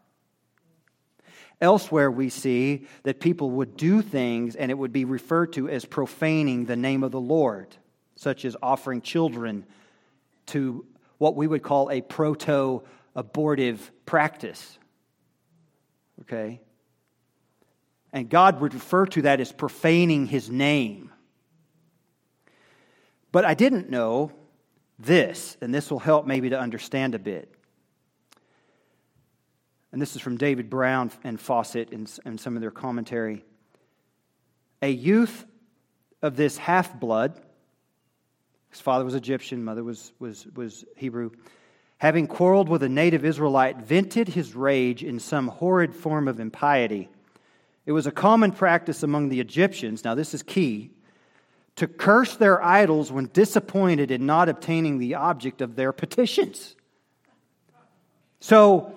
Elsewhere, 1.60 2.12
we 2.12 2.30
see 2.30 2.86
that 3.04 3.20
people 3.20 3.50
would 3.52 3.78
do 3.78 4.02
things 4.02 4.56
and 4.56 4.70
it 4.70 4.76
would 4.76 4.94
be 4.94 5.06
referred 5.06 5.54
to 5.54 5.68
as 5.70 5.86
profaning 5.86 6.66
the 6.66 6.76
name 6.76 7.04
of 7.04 7.12
the 7.12 7.20
Lord, 7.20 7.76
such 8.16 8.46
as 8.46 8.56
offering 8.62 9.02
children 9.02 9.66
to 10.48 10.86
what 11.18 11.36
we 11.36 11.48
would 11.48 11.64
call 11.64 11.90
a 11.90 12.02
proto 12.02 12.84
abortive 13.16 13.92
practice. 14.06 14.78
Okay? 16.22 16.62
And 18.14 18.30
God 18.30 18.62
would 18.62 18.74
refer 18.74 19.08
to 19.08 19.24
that 19.24 19.40
as 19.42 19.52
profaning 19.52 20.28
his 20.28 20.50
name. 20.50 21.12
But 23.32 23.46
I 23.46 23.56
didn't 23.56 23.90
know 23.90 24.32
this, 25.00 25.58
and 25.62 25.74
this 25.74 25.92
will 25.92 26.00
help 26.00 26.26
maybe 26.26 26.50
to 26.50 26.60
understand 26.60 27.16
a 27.16 27.20
bit. 27.20 27.54
And 29.98 30.02
this 30.04 30.16
is 30.16 30.22
from 30.22 30.38
David 30.38 30.70
Brown 30.70 31.10
and 31.24 31.40
in, 31.92 32.08
in 32.24 32.38
some 32.38 32.56
of 32.56 32.62
their 32.62 32.70
commentary. 32.70 33.44
A 34.84 34.90
youth 34.92 35.44
of 36.22 36.36
this 36.36 36.56
half 36.56 37.00
blood, 37.00 37.42
his 38.70 38.80
father 38.80 39.04
was 39.04 39.16
Egyptian, 39.16 39.64
mother 39.64 39.84
was, 39.84 40.14
was, 40.20 40.46
was 40.54 40.86
Hebrew, 40.96 41.32
having 41.98 42.28
quarreled 42.28 42.70
with 42.70 42.84
a 42.84 42.90
native 42.90 43.26
Israelite, 43.26 43.78
vented 43.78 44.28
his 44.28 44.54
rage 44.54 45.04
in 45.04 45.20
some 45.20 45.48
horrid 45.48 45.96
form 45.96 46.28
of 46.28 46.40
impiety. 46.40 47.10
It 47.88 47.92
was 47.92 48.06
a 48.06 48.12
common 48.12 48.52
practice 48.52 49.02
among 49.02 49.30
the 49.30 49.40
Egyptians, 49.40 50.04
now 50.04 50.14
this 50.14 50.36
is 50.36 50.44
key, 50.44 50.92
to 51.78 51.88
curse 51.88 52.36
their 52.36 52.64
idols 52.64 53.12
when 53.12 53.32
disappointed 53.34 54.12
in 54.12 54.28
not 54.28 54.48
obtaining 54.48 55.00
the 55.00 55.16
object 55.16 55.60
of 55.60 55.76
their 55.76 55.92
petitions. 55.92 56.76
So, 58.40 58.94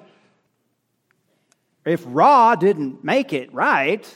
if 1.85 2.03
Ra 2.07 2.55
didn't 2.55 3.03
make 3.05 3.33
it 3.33 3.53
right, 3.53 4.07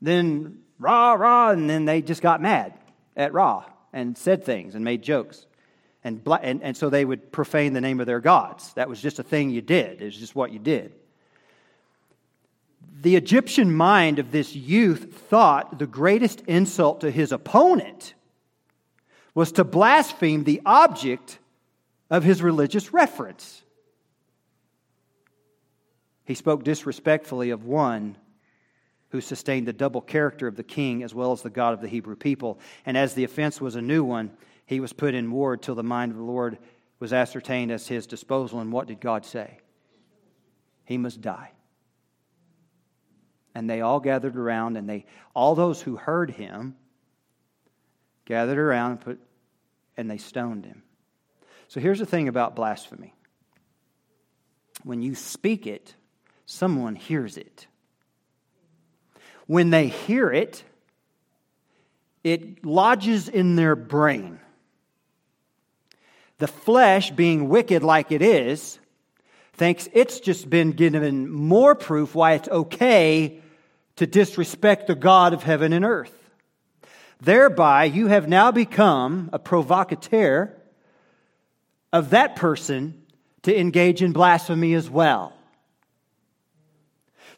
then 0.00 0.60
Ra, 0.78 1.14
Ra, 1.14 1.50
and 1.50 1.68
then 1.68 1.84
they 1.84 2.02
just 2.02 2.22
got 2.22 2.40
mad 2.40 2.74
at 3.16 3.32
Ra 3.32 3.64
and 3.92 4.16
said 4.16 4.44
things 4.44 4.74
and 4.74 4.84
made 4.84 5.02
jokes. 5.02 5.46
And, 6.04 6.22
and, 6.42 6.62
and 6.62 6.76
so 6.76 6.90
they 6.90 7.04
would 7.04 7.32
profane 7.32 7.72
the 7.72 7.80
name 7.80 8.00
of 8.00 8.06
their 8.06 8.20
gods. 8.20 8.72
That 8.74 8.88
was 8.88 9.02
just 9.02 9.18
a 9.18 9.22
thing 9.22 9.50
you 9.50 9.60
did, 9.60 10.00
it 10.00 10.04
was 10.04 10.16
just 10.16 10.34
what 10.34 10.52
you 10.52 10.58
did. 10.58 10.92
The 13.00 13.16
Egyptian 13.16 13.72
mind 13.72 14.18
of 14.18 14.32
this 14.32 14.56
youth 14.56 15.14
thought 15.28 15.78
the 15.78 15.86
greatest 15.86 16.40
insult 16.46 17.02
to 17.02 17.10
his 17.10 17.30
opponent 17.30 18.14
was 19.34 19.52
to 19.52 19.64
blaspheme 19.64 20.42
the 20.42 20.60
object 20.66 21.38
of 22.10 22.24
his 22.24 22.42
religious 22.42 22.92
reference. 22.92 23.62
He 26.28 26.34
spoke 26.34 26.62
disrespectfully 26.62 27.50
of 27.50 27.64
one 27.64 28.16
who 29.08 29.20
sustained 29.20 29.66
the 29.66 29.72
double 29.72 30.00
character 30.00 30.46
of 30.46 30.54
the 30.54 30.62
king 30.62 31.02
as 31.02 31.12
well 31.12 31.32
as 31.32 31.42
the 31.42 31.50
God 31.50 31.74
of 31.74 31.80
the 31.80 31.88
Hebrew 31.88 32.14
people. 32.14 32.60
And 32.86 32.96
as 32.96 33.14
the 33.14 33.24
offense 33.24 33.60
was 33.60 33.74
a 33.74 33.82
new 33.82 34.04
one, 34.04 34.30
he 34.64 34.78
was 34.78 34.92
put 34.92 35.14
in 35.14 35.32
ward 35.32 35.62
till 35.62 35.74
the 35.74 35.82
mind 35.82 36.12
of 36.12 36.18
the 36.18 36.24
Lord 36.24 36.58
was 37.00 37.12
ascertained 37.12 37.72
as 37.72 37.88
his 37.88 38.06
disposal. 38.06 38.60
And 38.60 38.70
what 38.70 38.86
did 38.86 39.00
God 39.00 39.26
say? 39.26 39.58
He 40.84 40.96
must 40.96 41.20
die 41.20 41.50
and 43.58 43.68
they 43.68 43.80
all 43.80 43.98
gathered 43.98 44.36
around, 44.36 44.76
and 44.76 44.88
they 44.88 45.04
all 45.34 45.56
those 45.56 45.82
who 45.82 45.96
heard 45.96 46.30
him 46.30 46.76
gathered 48.24 48.56
around 48.56 48.92
and 48.92 49.00
put 49.00 49.20
and 49.96 50.08
they 50.08 50.16
stoned 50.16 50.64
him. 50.64 50.84
So 51.66 51.80
here's 51.80 51.98
the 51.98 52.06
thing 52.06 52.28
about 52.28 52.54
blasphemy. 52.54 53.14
When 54.84 55.02
you 55.02 55.16
speak 55.16 55.66
it, 55.66 55.96
someone 56.48 56.96
hears 56.96 57.36
it. 57.36 57.66
When 59.46 59.68
they 59.68 59.88
hear 59.88 60.32
it, 60.32 60.64
it 62.24 62.64
lodges 62.64 63.28
in 63.28 63.54
their 63.54 63.76
brain. 63.76 64.40
The 66.38 66.48
flesh, 66.48 67.10
being 67.10 67.50
wicked 67.50 67.82
like 67.82 68.12
it 68.12 68.22
is, 68.22 68.78
thinks 69.52 69.88
it's 69.92 70.20
just 70.20 70.48
been 70.48 70.72
given 70.72 71.30
more 71.30 71.74
proof 71.74 72.14
why 72.14 72.32
it's 72.32 72.48
okay 72.48 73.42
to 73.96 74.06
disrespect 74.06 74.86
the 74.86 74.94
God 74.94 75.34
of 75.34 75.42
heaven 75.42 75.74
and 75.74 75.84
earth. 75.84 76.14
Thereby, 77.20 77.84
you 77.84 78.06
have 78.06 78.26
now 78.26 78.52
become 78.52 79.28
a 79.34 79.38
provocateur 79.38 80.56
of 81.92 82.10
that 82.10 82.36
person 82.36 83.02
to 83.42 83.58
engage 83.58 84.02
in 84.02 84.12
blasphemy 84.12 84.72
as 84.72 84.88
well. 84.88 85.34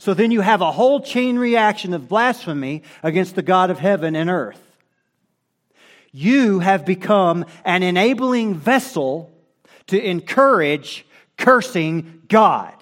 So 0.00 0.14
then 0.14 0.30
you 0.30 0.40
have 0.40 0.62
a 0.62 0.72
whole 0.72 1.00
chain 1.00 1.38
reaction 1.38 1.92
of 1.92 2.08
blasphemy 2.08 2.84
against 3.02 3.34
the 3.34 3.42
God 3.42 3.68
of 3.68 3.78
heaven 3.78 4.16
and 4.16 4.30
earth. 4.30 4.58
You 6.10 6.60
have 6.60 6.86
become 6.86 7.44
an 7.66 7.82
enabling 7.82 8.54
vessel 8.54 9.30
to 9.88 10.02
encourage 10.02 11.04
cursing 11.36 12.22
God. 12.28 12.72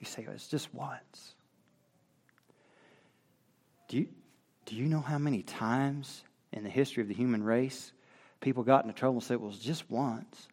You 0.00 0.06
say, 0.06 0.26
oh, 0.28 0.32
it's 0.32 0.48
just 0.48 0.74
once. 0.74 1.34
Do 3.86 3.98
you, 3.98 4.08
do 4.66 4.74
you 4.74 4.86
know 4.86 5.00
how 5.00 5.18
many 5.18 5.44
times 5.44 6.24
in 6.52 6.64
the 6.64 6.68
history 6.68 7.00
of 7.04 7.08
the 7.08 7.14
human 7.14 7.44
race 7.44 7.92
people 8.40 8.64
got 8.64 8.84
into 8.84 8.98
trouble 8.98 9.18
and 9.18 9.22
said, 9.22 9.36
well, 9.36 9.50
it 9.50 9.54
was 9.54 9.60
just 9.60 9.88
once? 9.88 10.48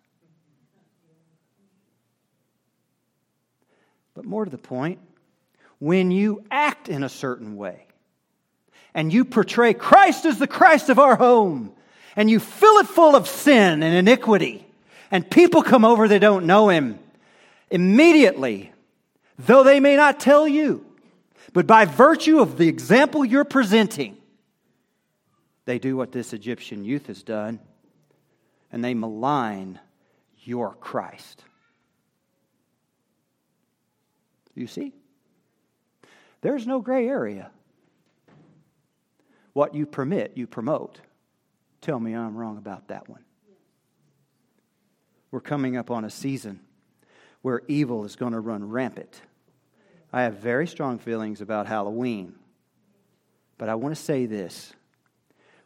But 4.18 4.26
more 4.26 4.46
to 4.46 4.50
the 4.50 4.58
point, 4.58 4.98
when 5.78 6.10
you 6.10 6.44
act 6.50 6.90
in 6.90 7.04
a 7.04 7.10
certain 7.10 7.56
way 7.56 7.86
and 8.96 9.14
you 9.14 9.24
portray 9.24 9.76
Christ 9.76 10.26
as 10.26 10.40
the 10.40 10.48
Christ 10.48 10.90
of 10.90 10.98
our 10.98 11.16
home 11.16 11.72
and 12.16 12.28
you 12.28 12.40
fill 12.40 12.80
it 12.80 12.88
full 12.88 13.16
of 13.16 13.28
sin 13.28 13.84
and 13.84 13.96
iniquity 13.96 14.66
and 15.12 15.30
people 15.30 15.62
come 15.62 15.86
over 15.86 16.08
that 16.08 16.18
don't 16.18 16.48
know 16.48 16.70
him, 16.70 16.98
immediately 17.70 18.72
though 19.38 19.64
they 19.64 19.80
may 19.80 19.96
not 19.96 20.20
tell 20.20 20.48
you. 20.48 20.84
But 21.54 21.68
by 21.68 21.86
virtue 21.86 22.40
of 22.40 22.58
the 22.58 22.68
example 22.68 23.24
you're 23.24 23.44
presenting, 23.44 24.18
they 25.66 25.78
do 25.78 25.96
what 25.96 26.12
this 26.12 26.34
Egyptian 26.34 26.84
youth 26.84 27.06
has 27.06 27.22
done, 27.22 27.60
and 28.72 28.84
they 28.84 28.96
malign 28.96 29.80
your 30.44 30.74
Christ. 30.74 31.44
You 34.58 34.68
see? 34.68 34.92
There's 36.42 36.66
no 36.66 36.82
gray 36.82 37.08
area. 37.08 37.52
What 39.54 39.76
you 39.76 39.86
permit, 39.86 40.34
you 40.36 40.48
promote. 40.48 41.00
Tell 41.82 42.00
me 42.00 42.16
I'm 42.16 42.36
wrong 42.36 42.58
about 42.58 42.88
that 42.88 43.08
one. 43.08 43.24
We're 45.30 45.42
coming 45.42 45.78
up 45.78 45.92
on 45.92 46.06
a 46.06 46.10
season 46.10 46.62
where 47.44 47.62
evil 47.68 48.04
is 48.04 48.16
going 48.16 48.34
to 48.34 48.40
run 48.40 48.68
rampant. 48.68 49.22
I 50.12 50.24
have 50.24 50.36
very 50.36 50.66
strong 50.66 50.98
feelings 50.98 51.42
about 51.42 51.68
Halloween, 51.68 52.34
but 53.58 53.70
I 53.70 53.76
want 53.76 53.96
to 53.96 54.02
say 54.02 54.26
this. 54.26 54.74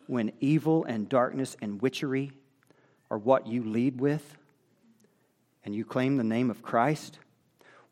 When 0.07 0.33
evil 0.41 0.83
and 0.83 1.07
darkness 1.07 1.55
and 1.61 1.81
witchery 1.81 2.33
are 3.09 3.17
what 3.17 3.47
you 3.47 3.63
lead 3.63 4.01
with, 4.01 4.35
and 5.63 5.73
you 5.75 5.85
claim 5.85 6.17
the 6.17 6.23
name 6.23 6.49
of 6.49 6.61
Christ, 6.61 7.19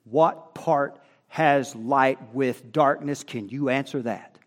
what 0.09 0.55
part 0.55 0.99
has 1.27 1.75
light 1.75 2.33
with 2.33 2.71
darkness? 2.71 3.23
Can 3.23 3.49
you 3.49 3.69
answer 3.69 4.01
that? 4.01 4.37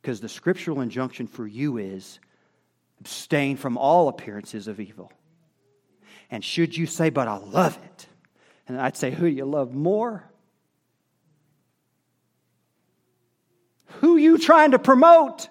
Because 0.00 0.20
the 0.20 0.28
scriptural 0.28 0.80
injunction 0.80 1.26
for 1.26 1.46
you 1.46 1.78
is 1.78 2.18
abstain 3.00 3.56
from 3.56 3.76
all 3.76 4.08
appearances 4.08 4.68
of 4.68 4.80
evil. 4.80 5.12
And 6.30 6.42
should 6.44 6.76
you 6.76 6.86
say, 6.86 7.10
but 7.10 7.28
I 7.28 7.36
love 7.36 7.78
it, 7.84 8.06
and 8.66 8.80
I'd 8.80 8.96
say, 8.96 9.10
who 9.10 9.28
do 9.28 9.36
you 9.36 9.44
love 9.44 9.74
more? 9.74 10.24
Who 14.00 14.16
you 14.16 14.38
trying 14.38 14.70
to 14.70 14.78
promote? 14.78 15.48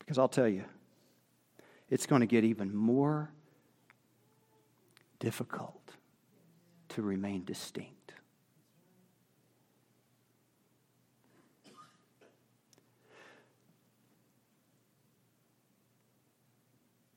Because 0.00 0.18
I'll 0.18 0.28
tell 0.28 0.48
you, 0.48 0.64
it's 1.90 2.06
going 2.06 2.20
to 2.20 2.26
get 2.26 2.44
even 2.44 2.74
more 2.74 3.30
difficult 5.18 5.92
to 6.90 7.02
remain 7.02 7.44
distinct. 7.44 8.14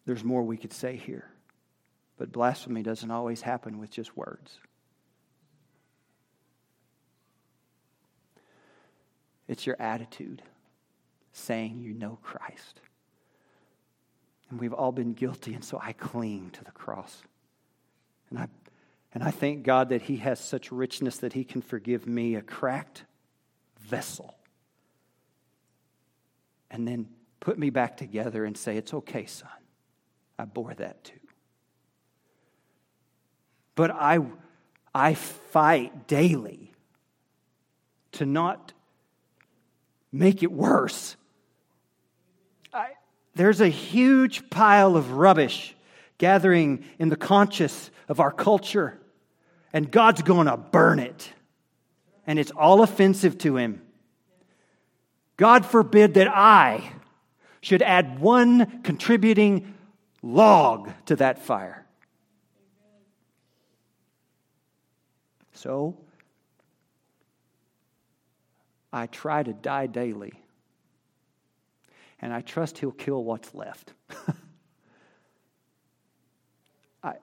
There's 0.06 0.24
more 0.24 0.44
we 0.44 0.58
could 0.58 0.74
say 0.74 0.98
here. 0.98 1.30
But 2.18 2.32
blasphemy 2.32 2.84
doesn't 2.84 3.10
always 3.10 3.42
happen 3.42 3.80
with 3.80 3.90
just 3.90 4.16
words. 4.18 4.60
It's 9.48 9.66
your 9.66 9.82
attitude 9.82 10.42
saying 11.32 11.80
you 11.80 11.94
know 11.94 12.20
Christ. 12.22 12.82
And 14.54 14.60
we've 14.60 14.72
all 14.72 14.92
been 14.92 15.14
guilty, 15.14 15.56
and 15.56 15.66
so 15.66 15.80
I 15.82 15.94
cling 15.94 16.52
to 16.52 16.64
the 16.64 16.70
cross. 16.70 17.24
And 18.30 18.38
I, 18.38 18.48
and 19.12 19.24
I 19.24 19.32
thank 19.32 19.64
God 19.64 19.90
that 19.90 20.04
He 20.04 20.18
has 20.18 20.40
such 20.40 20.72
richness 20.72 21.18
that 21.18 21.34
He 21.34 21.44
can 21.44 21.64
forgive 21.64 22.06
me, 22.06 22.36
a 22.36 22.42
cracked 22.44 23.04
vessel, 23.82 24.36
and 26.70 26.88
then 26.88 27.08
put 27.40 27.58
me 27.58 27.72
back 27.72 27.98
together 27.98 28.46
and 28.46 28.56
say, 28.56 28.78
It's 28.78 28.94
okay, 28.94 29.26
son. 29.26 29.50
I 30.38 30.46
bore 30.46 30.76
that 30.76 31.04
too. 31.04 31.20
But 33.74 33.90
I, 33.90 34.20
I 34.94 35.16
fight 35.16 36.06
daily 36.08 36.74
to 38.12 38.28
not 38.28 38.72
make 40.12 40.44
it 40.44 40.52
worse. 40.52 41.16
There's 43.36 43.62
a 43.62 43.68
huge 43.68 44.50
pile 44.50 44.96
of 44.96 45.12
rubbish 45.12 45.76
gathering 46.18 46.86
in 47.00 47.10
the 47.10 47.16
conscious 47.16 47.90
of 48.08 48.20
our 48.20 48.32
culture, 48.32 49.00
and 49.72 49.90
God's 49.90 50.22
going 50.22 50.48
to 50.48 50.58
burn 50.58 51.00
it. 51.00 51.34
And 52.26 52.40
it's 52.40 52.52
all 52.52 52.84
offensive 52.84 53.38
to 53.40 53.58
Him. 53.58 53.82
God 55.36 55.66
forbid 55.66 56.14
that 56.14 56.28
I 56.28 56.92
should 57.62 57.82
add 57.82 58.20
one 58.20 58.82
contributing 58.84 59.74
log 60.22 60.92
to 61.08 61.16
that 61.16 61.40
fire. 61.40 61.86
So, 65.54 65.98
I 68.92 69.08
try 69.08 69.44
to 69.44 69.54
die 69.54 69.88
daily. 69.88 70.34
And 72.24 72.32
I 72.34 72.40
trust 72.40 72.78
He'll 72.78 72.92
kill 72.92 73.22
what's 73.22 73.54
left. 73.54 73.92
I, 77.04 77.16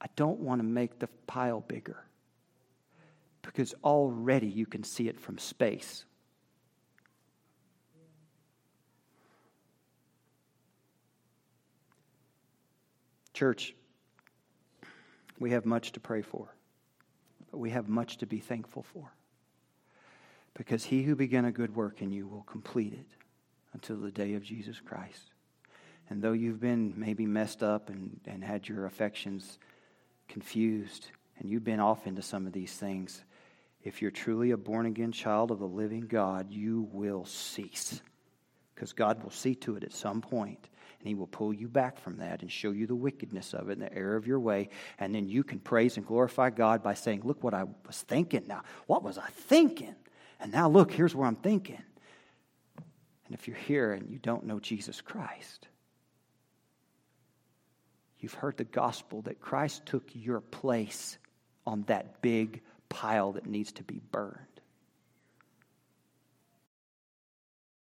I 0.00 0.06
don't 0.16 0.40
want 0.40 0.60
to 0.60 0.66
make 0.66 0.98
the 0.98 1.06
pile 1.26 1.60
bigger 1.60 2.02
because 3.42 3.74
already 3.84 4.46
you 4.46 4.64
can 4.64 4.82
see 4.82 5.06
it 5.06 5.20
from 5.20 5.36
space. 5.36 6.06
Church, 13.34 13.74
we 15.38 15.50
have 15.50 15.66
much 15.66 15.92
to 15.92 16.00
pray 16.00 16.22
for, 16.22 16.54
but 17.50 17.58
we 17.58 17.68
have 17.68 17.86
much 17.86 18.16
to 18.16 18.26
be 18.26 18.38
thankful 18.38 18.82
for 18.82 19.12
because 20.54 20.84
he 20.84 21.02
who 21.02 21.14
began 21.14 21.44
a 21.44 21.52
good 21.52 21.76
work 21.76 22.00
in 22.00 22.10
you 22.10 22.26
will 22.26 22.44
complete 22.44 22.94
it 22.94 23.27
until 23.72 23.96
the 23.96 24.10
day 24.10 24.34
of 24.34 24.42
Jesus 24.42 24.80
Christ. 24.80 25.32
And 26.10 26.22
though 26.22 26.32
you've 26.32 26.60
been 26.60 26.94
maybe 26.96 27.26
messed 27.26 27.62
up 27.62 27.90
and, 27.90 28.20
and 28.26 28.42
had 28.42 28.68
your 28.68 28.86
affections 28.86 29.58
confused, 30.28 31.08
and 31.38 31.48
you've 31.48 31.64
been 31.64 31.80
off 31.80 32.06
into 32.06 32.22
some 32.22 32.46
of 32.46 32.52
these 32.52 32.72
things, 32.72 33.22
if 33.82 34.02
you're 34.02 34.10
truly 34.10 34.50
a 34.50 34.56
born 34.56 34.86
again 34.86 35.12
child 35.12 35.50
of 35.50 35.58
the 35.58 35.66
living 35.66 36.02
God, 36.02 36.50
you 36.50 36.88
will 36.92 37.24
cease. 37.24 38.00
Because 38.74 38.92
God 38.92 39.22
will 39.22 39.30
see 39.30 39.54
to 39.56 39.76
it 39.76 39.84
at 39.84 39.92
some 39.92 40.20
point, 40.20 40.68
and 40.98 41.08
He 41.08 41.14
will 41.14 41.26
pull 41.26 41.52
you 41.52 41.68
back 41.68 41.98
from 41.98 42.18
that 42.18 42.42
and 42.42 42.50
show 42.50 42.70
you 42.70 42.86
the 42.86 42.94
wickedness 42.94 43.54
of 43.54 43.68
it 43.68 43.72
and 43.72 43.82
the 43.82 43.94
error 43.94 44.16
of 44.16 44.26
your 44.26 44.40
way. 44.40 44.70
And 44.98 45.14
then 45.14 45.28
you 45.28 45.44
can 45.44 45.58
praise 45.58 45.96
and 45.96 46.06
glorify 46.06 46.50
God 46.50 46.82
by 46.82 46.94
saying, 46.94 47.22
Look 47.24 47.42
what 47.42 47.54
I 47.54 47.64
was 47.86 48.02
thinking 48.02 48.46
now. 48.46 48.62
What 48.86 49.02
was 49.02 49.18
I 49.18 49.28
thinking? 49.28 49.94
And 50.40 50.52
now, 50.52 50.68
look, 50.68 50.92
here's 50.92 51.14
where 51.14 51.26
I'm 51.26 51.36
thinking. 51.36 51.82
And 53.28 53.38
if 53.38 53.46
you're 53.46 53.56
here 53.56 53.92
and 53.92 54.10
you 54.10 54.18
don't 54.18 54.46
know 54.46 54.58
Jesus 54.58 55.02
Christ, 55.02 55.68
you've 58.20 58.34
heard 58.34 58.56
the 58.56 58.64
gospel 58.64 59.20
that 59.22 59.40
Christ 59.40 59.84
took 59.84 60.08
your 60.14 60.40
place 60.40 61.18
on 61.66 61.82
that 61.88 62.22
big 62.22 62.62
pile 62.88 63.32
that 63.32 63.46
needs 63.46 63.72
to 63.72 63.84
be 63.84 64.00
burned. 64.10 64.47